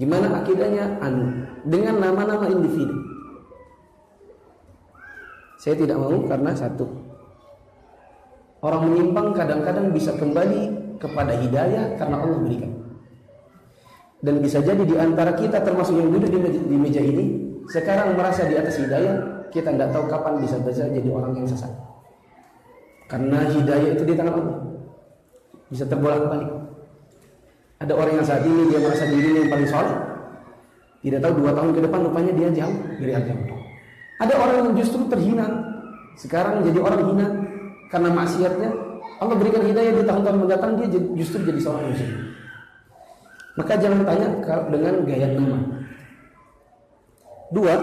[0.00, 1.44] Gimana akidahnya Anu?
[1.68, 3.04] Dengan nama-nama individu.
[5.60, 6.88] Saya tidak mau karena satu.
[8.64, 12.72] Orang menyimpang kadang-kadang bisa kembali kepada hidayah karena Allah berikan.
[14.20, 17.24] Dan bisa jadi di antara kita termasuk yang duduk di meja, di meja ini
[17.68, 21.70] sekarang merasa di atas hidayah, kita tidak tahu kapan bisa bisa jadi orang yang sesat.
[23.06, 24.58] Karena hidayah itu di tangan Allah.
[25.70, 26.50] Bisa terbolak-balik.
[27.82, 29.96] Ada orang yang saat ini dia merasa dirinya yang paling soleh.
[31.06, 33.44] Tidak tahu dua tahun ke depan rupanya dia jauh dari agama.
[34.16, 35.46] Ada orang yang justru terhina.
[36.16, 37.26] Sekarang jadi orang hina
[37.92, 38.70] karena maksiatnya
[39.16, 42.12] Allah berikan hidayah di tahun-tahun mendatang dia justru jadi seorang muslim.
[43.56, 44.28] Maka jangan tanya
[44.68, 45.58] dengan gaya nama.
[47.48, 47.74] Dua,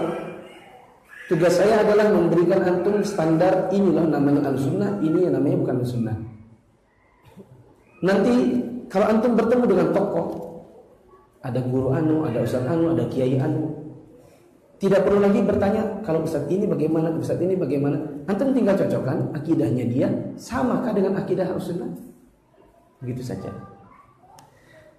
[1.26, 6.16] tugas saya adalah memberikan antum standar inilah namanya al-sunnah, ini yang namanya bukan al-sunnah.
[8.06, 8.34] Nanti
[8.86, 10.26] kalau antum bertemu dengan tokoh,
[11.42, 13.84] ada guru anu, ada ustaz anu, ada kiai anu,
[14.78, 18.13] tidak perlu lagi bertanya kalau ustadz ini bagaimana, ustadz ini bagaimana.
[18.24, 20.08] Antum tinggal cocokkan akidahnya dia
[20.40, 21.92] samakah dengan akidah Rasulullah.
[23.04, 23.52] Begitu saja.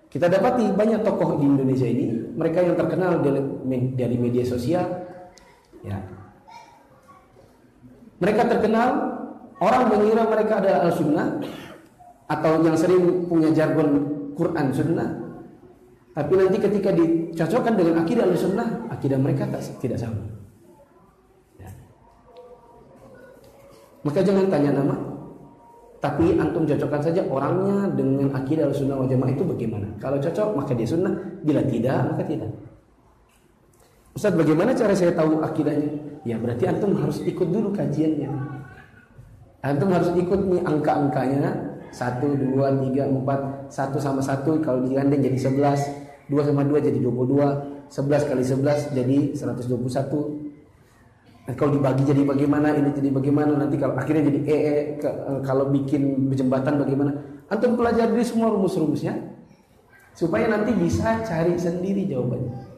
[0.10, 2.08] Kita dapati banyak tokoh di Indonesia ini,
[2.38, 3.20] mereka yang terkenal
[4.00, 4.88] dari media sosial,
[5.84, 6.00] ya.
[8.24, 8.90] Mereka terkenal,
[9.60, 11.44] orang mengira mereka adalah al-sunnah,
[12.32, 14.08] atau yang sering punya jargon
[14.40, 15.10] Quran sunnah,
[16.16, 20.24] tapi nanti ketika dicocokkan dengan akidah al-sunnah, akidah mereka tak, tidak sama.
[21.60, 21.76] Ya.
[24.06, 24.96] Maka jangan tanya nama,
[26.06, 29.90] Tapi antum cocokkan saja orangnya dengan akidah sunnah wal itu bagaimana.
[29.98, 32.52] Kalau cocok maka dia sunnah, bila tidak maka tidak.
[34.14, 36.22] Ustaz bagaimana cara saya tahu akidahnya?
[36.22, 38.30] Ya berarti antum harus ikut dulu kajiannya.
[39.66, 41.74] Antum harus ikut nih angka-angkanya.
[41.90, 45.80] Satu, dua, tiga, empat, satu sama satu kalau digandeng jadi sebelas,
[46.28, 47.48] dua sama dua jadi dua puluh dua,
[47.88, 50.20] sebelas kali sebelas jadi seratus dua puluh satu,
[51.46, 55.40] Nah, kalau dibagi jadi bagaimana, ini jadi bagaimana, nanti kalau akhirnya jadi EE, e, eh,
[55.46, 57.22] kalau bikin jembatan bagaimana.
[57.46, 59.14] Antum pelajari semua rumus-rumusnya,
[60.18, 62.74] supaya nanti bisa cari sendiri jawabannya.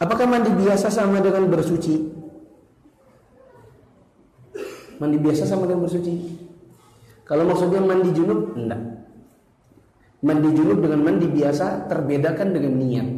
[0.00, 1.94] Apakah mandi biasa sama dengan bersuci?
[4.96, 6.40] Mandi biasa sama dengan bersuci?
[7.28, 9.01] Kalau maksudnya mandi junub, enggak.
[10.22, 13.08] Mandi junub dengan mandi biasa terbedakan dengan niat.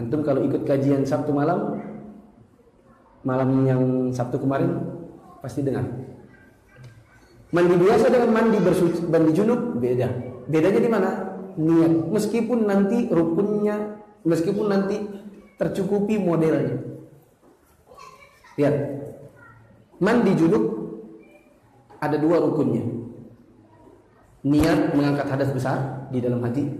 [0.00, 1.76] Antum kalau ikut kajian Sabtu malam,
[3.20, 3.82] malam yang
[4.16, 4.80] Sabtu kemarin
[5.44, 5.84] pasti dengar.
[7.52, 10.08] Mandi biasa dengan mandi bersuci, mandi junub beda.
[10.48, 11.10] Bedanya di mana?
[11.60, 12.16] Niat.
[12.16, 15.04] Meskipun nanti rukunnya, meskipun nanti
[15.60, 16.80] tercukupi modelnya.
[18.56, 18.76] Lihat.
[20.00, 20.64] Mandi junub
[22.00, 22.95] ada dua rukunnya
[24.46, 26.70] niat mengangkat hadas besar di dalam hati.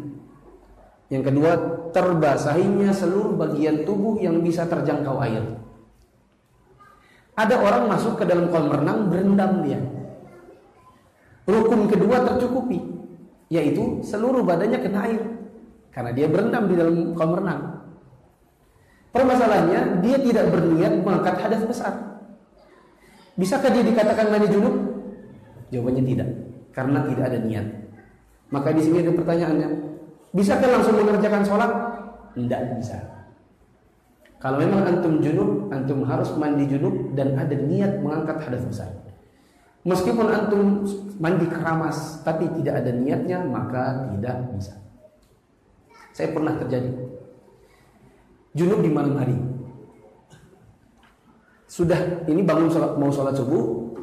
[1.11, 1.53] Yang kedua,
[1.91, 5.43] terbasahinya seluruh bagian tubuh yang bisa terjangkau air.
[7.37, 9.83] Ada orang masuk ke dalam kolam renang berendam dia.
[11.47, 12.81] Rukun kedua tercukupi,
[13.51, 15.23] yaitu seluruh badannya kena air
[15.95, 17.63] karena dia berendam di dalam kolam renang.
[19.15, 21.95] Permasalahannya dia tidak berniat mengangkat hadas besar.
[23.37, 24.75] Bisakah dia dikatakan mandi junub?
[25.71, 26.46] Jawabannya tidak
[26.77, 27.67] karena tidak ada niat.
[28.53, 29.69] Maka di sini ada pertanyaannya,
[30.37, 31.73] bisakah langsung mengerjakan sholat?
[32.37, 33.01] Tidak bisa.
[34.37, 38.93] Kalau memang antum junub, antum harus mandi junub dan ada niat mengangkat hadas besar.
[39.89, 40.85] Meskipun antum
[41.17, 44.77] mandi keramas tapi tidak ada niatnya, maka tidak bisa.
[46.13, 46.93] Saya pernah terjadi.
[48.53, 49.37] Junub di malam hari.
[51.67, 53.97] Sudah ini bangun sholat, mau sholat subuh,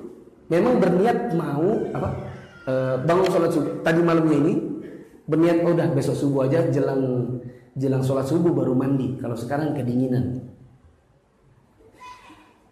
[0.49, 2.22] memang berniat mau apa?
[2.67, 3.73] Uh, bangun sholat subuh.
[3.83, 4.53] Tadi malamnya ini
[5.23, 7.01] berniat oh udah besok subuh aja jelang
[7.75, 9.19] jelang sholat subuh baru mandi.
[9.19, 10.51] Kalau sekarang kedinginan.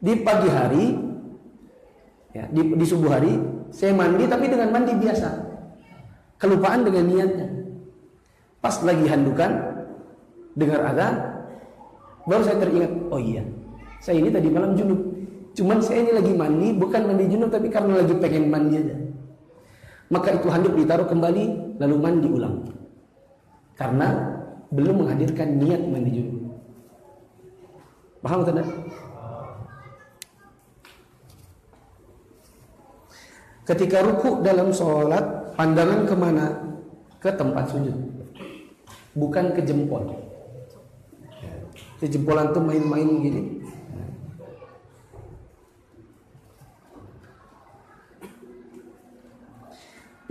[0.02, 0.86] Di pagi hari
[2.32, 3.38] ya di, di subuh hari
[3.70, 5.30] saya mandi tapi dengan mandi biasa.
[6.42, 7.48] Kelupaan dengan niatnya.
[8.62, 9.52] Pas lagi handukan
[10.54, 11.08] dengar ada
[12.28, 13.42] baru saya teringat oh iya
[14.04, 15.00] saya ini tadi malam junub.
[15.52, 19.01] Cuman saya ini lagi mandi bukan mandi junub tapi karena lagi pengen mandi aja
[20.12, 21.44] maka itu handuk ditaruh kembali
[21.80, 22.56] lalu mandi ulang.
[23.80, 24.12] Karena
[24.70, 26.52] belum menghadirkan niat mandi junub.
[28.22, 28.68] Paham tidak?
[33.66, 36.46] Ketika ruku dalam sholat, pandangan ke mana?
[37.24, 37.96] Ke tempat sujud.
[39.16, 40.12] Bukan ke jempol.
[42.04, 43.61] Ke jempolan tuh main-main gini.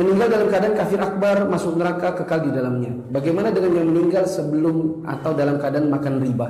[0.01, 2.89] Meninggal dalam keadaan kafir akbar masuk neraka kekal di dalamnya.
[3.13, 6.49] Bagaimana dengan yang meninggal sebelum atau dalam keadaan makan riba?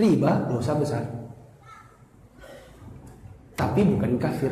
[0.00, 1.04] Riba dosa besar.
[3.52, 4.48] Tapi bukan kafir.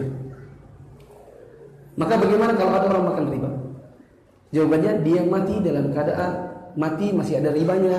[1.96, 3.50] Maka bagaimana kalau ada orang makan riba?
[4.52, 6.32] Jawabannya dia mati dalam keadaan
[6.76, 7.96] mati masih ada ribanya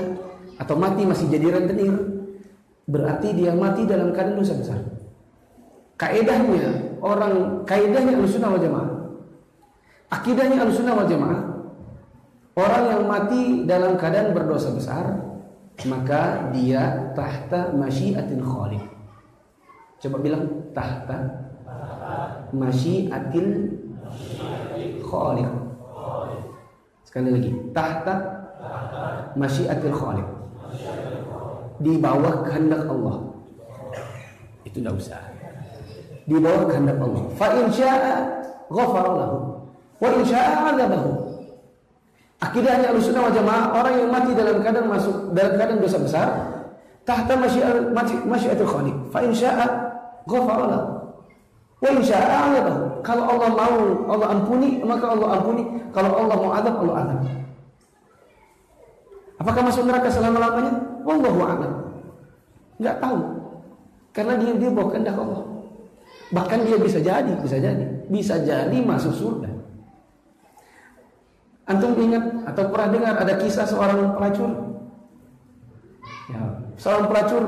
[0.62, 1.98] atau mati masih jadi rentenir.
[2.86, 4.78] Berarti dia mati dalam keadaan dosa besar.
[5.98, 8.89] Kaedahnya orang kaedahnya Ahlussunnah wal Jamaah
[10.10, 11.42] Akidahnya al-sunnah wal jamaah.
[12.58, 15.30] Orang yang mati dalam keadaan berdosa besar
[15.88, 18.84] Maka dia tahta masyiatin khaliq.
[20.04, 20.44] Coba bilang
[20.76, 21.48] tahta
[22.52, 23.48] masyiatin
[25.00, 25.52] khaliq.
[27.08, 28.16] Sekali lagi Tahta
[29.40, 30.28] masyiatil khaliq.
[31.80, 33.24] Di bawah kehendak Allah.
[34.68, 35.22] Itu tidak usah.
[36.28, 37.24] Di bawah kehendak Allah.
[37.40, 38.14] Fa in sya'a
[40.00, 41.12] Wa insya'a adzabahu.
[42.40, 46.28] Akidahnya Ahlussunnah wal Jamaah orang yang mati dalam keadaan masuk dalam keadaan dosa besar
[47.04, 47.36] tahta
[48.24, 48.96] masyiatul khaliq.
[49.12, 49.66] Fa insya'a
[50.24, 50.80] ghafara.
[51.84, 52.80] Wa insya'a adzabahu.
[53.04, 53.76] Kalau Allah mau
[54.08, 55.64] Allah ampuni maka Allah ampuni.
[55.92, 57.20] Kalau Allah mau adab Allah adab.
[59.40, 60.74] Apakah masuk neraka selama-lamanya?
[61.08, 61.74] Wallahu a'lam.
[62.80, 63.20] Enggak tahu.
[64.12, 65.44] Karena dia dia bawa kehendak Allah.
[66.30, 69.59] Bahkan dia bisa jadi, bisa jadi, bisa jadi masuk surga.
[71.70, 74.50] Antum ingat atau pernah dengar ada kisah seorang pelacur?
[76.34, 76.42] Ya,
[76.82, 77.44] seorang pelacur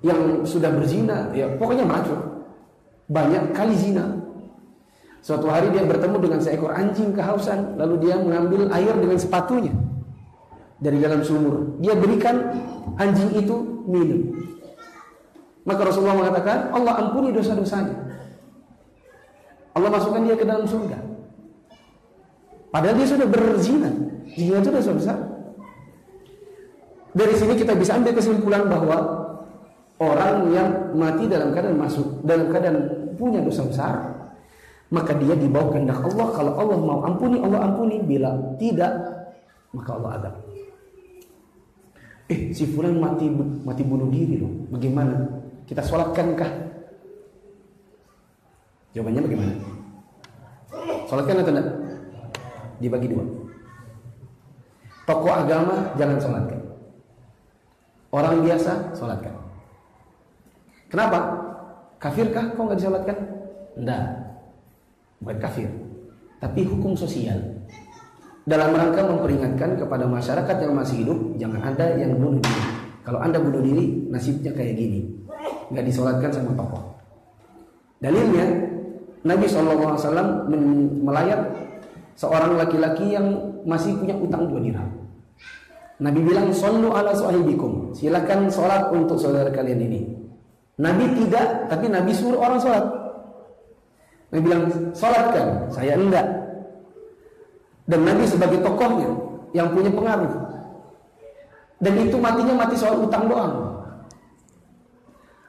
[0.00, 2.48] yang sudah berzina, ya pokoknya melacur.
[3.12, 4.24] Banyak kali zina.
[5.20, 9.74] Suatu hari dia bertemu dengan seekor anjing kehausan, lalu dia mengambil air dengan sepatunya
[10.80, 11.76] dari dalam sumur.
[11.82, 12.40] Dia berikan
[12.96, 14.32] anjing itu minum.
[15.66, 18.06] Maka Rasulullah mengatakan, Allah ampuni dosa-dosanya.
[19.74, 21.15] Allah masukkan dia ke dalam surga.
[22.70, 23.90] Padahal dia sudah berzina.
[24.36, 25.18] Zina itu dosa besar.
[27.16, 28.98] Dari sini kita bisa ambil kesimpulan bahwa
[29.96, 32.76] orang yang mati dalam keadaan masuk dalam keadaan
[33.16, 33.94] punya dosa besar,
[34.92, 36.28] maka dia dibawa kehendak Allah.
[36.36, 38.04] Kalau Allah mau ampuni, Allah ampuni.
[38.04, 38.92] Bila tidak,
[39.72, 40.34] maka Allah adab.
[42.26, 43.30] Eh, si fulan mati
[43.64, 44.52] mati bunuh diri loh.
[44.68, 45.14] Bagaimana?
[45.64, 46.50] Kita sholatkankah?
[48.92, 49.52] Jawabannya bagaimana?
[51.06, 51.66] Sholatkan atau tidak?
[52.82, 53.24] Dibagi dua.
[55.06, 56.60] Tokoh agama jangan sholatkan.
[58.10, 59.34] Orang biasa sholatkan.
[60.90, 61.18] Kenapa?
[62.02, 63.18] Kafirkah kok nggak disolatkan?
[63.78, 64.04] Enggak.
[65.22, 65.70] Bukan kafir.
[66.42, 67.38] Tapi hukum sosial.
[68.46, 72.62] Dalam rangka memperingatkan kepada masyarakat yang masih hidup, jangan ada yang bunuh diri.
[73.02, 75.02] Kalau anda bunuh diri, nasibnya kayak gini.
[75.74, 76.94] Nggak disolatkan sama tokoh.
[77.98, 78.46] Dalilnya,
[79.26, 79.98] Nabi SAW
[81.02, 81.40] melayat
[82.16, 83.26] seorang laki-laki yang
[83.68, 84.88] masih punya utang dua dirham.
[85.96, 87.96] Nabi bilang, Sallu ala sahibikum.
[87.96, 90.00] Silakan sholat untuk saudara kalian ini.
[90.76, 92.84] Nabi tidak, tapi Nabi suruh orang sholat.
[94.28, 94.62] Nabi bilang,
[94.92, 95.72] sholatkan.
[95.72, 96.26] Saya enggak.
[97.88, 99.08] Dan Nabi sebagai tokohnya
[99.56, 100.32] yang punya pengaruh.
[101.80, 103.54] Dan itu matinya mati soal utang doang.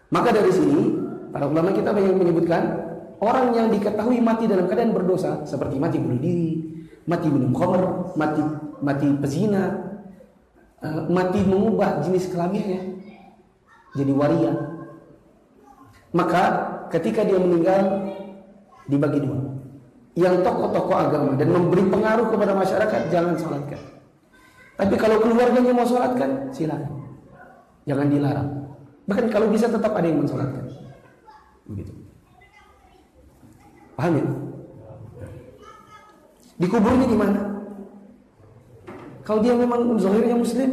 [0.07, 0.95] Maka dari sini,
[1.32, 2.63] para ulama kita banyak menyebutkan
[3.20, 6.57] orang yang diketahui mati dalam keadaan berdosa seperti mati bunuh diri,
[7.08, 8.43] mati minum khamr, mati
[8.84, 9.64] mati pezina,
[10.84, 12.97] uh, mati mengubah jenis kelaminnya
[13.97, 14.53] jadi waria.
[16.14, 16.43] Maka
[16.93, 18.12] ketika dia meninggal
[18.86, 19.58] dibagi dua.
[20.18, 23.82] Yang tokoh-tokoh agama dan memberi pengaruh kepada masyarakat jangan sholatkan.
[24.78, 27.05] Tapi kalau keluarganya mau sholatkan silakan.
[27.86, 28.49] Jangan dilarang.
[29.05, 30.74] Bahkan kalau bisa tetap ada yang mensolatkan.
[31.70, 31.93] Begitu.
[33.93, 34.26] Paham ya?
[36.58, 37.41] Dikuburnya di mana?
[39.22, 40.70] Kalau dia memang zahirnya muslim,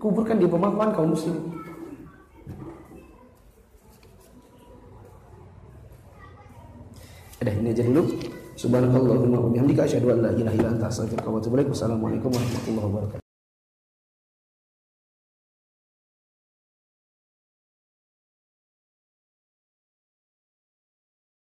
[0.00, 1.36] kuburkan di pemakaman kaum muslim.
[7.38, 8.02] Ada ini aja dulu.
[8.58, 11.70] Subhanakallahumma wa bihamdika asyhadu an la ilaha illa anta astaghfiruka wa atubu ilaik.
[11.70, 13.27] Wassalamualaikum warahmatullahi wabarakatuh.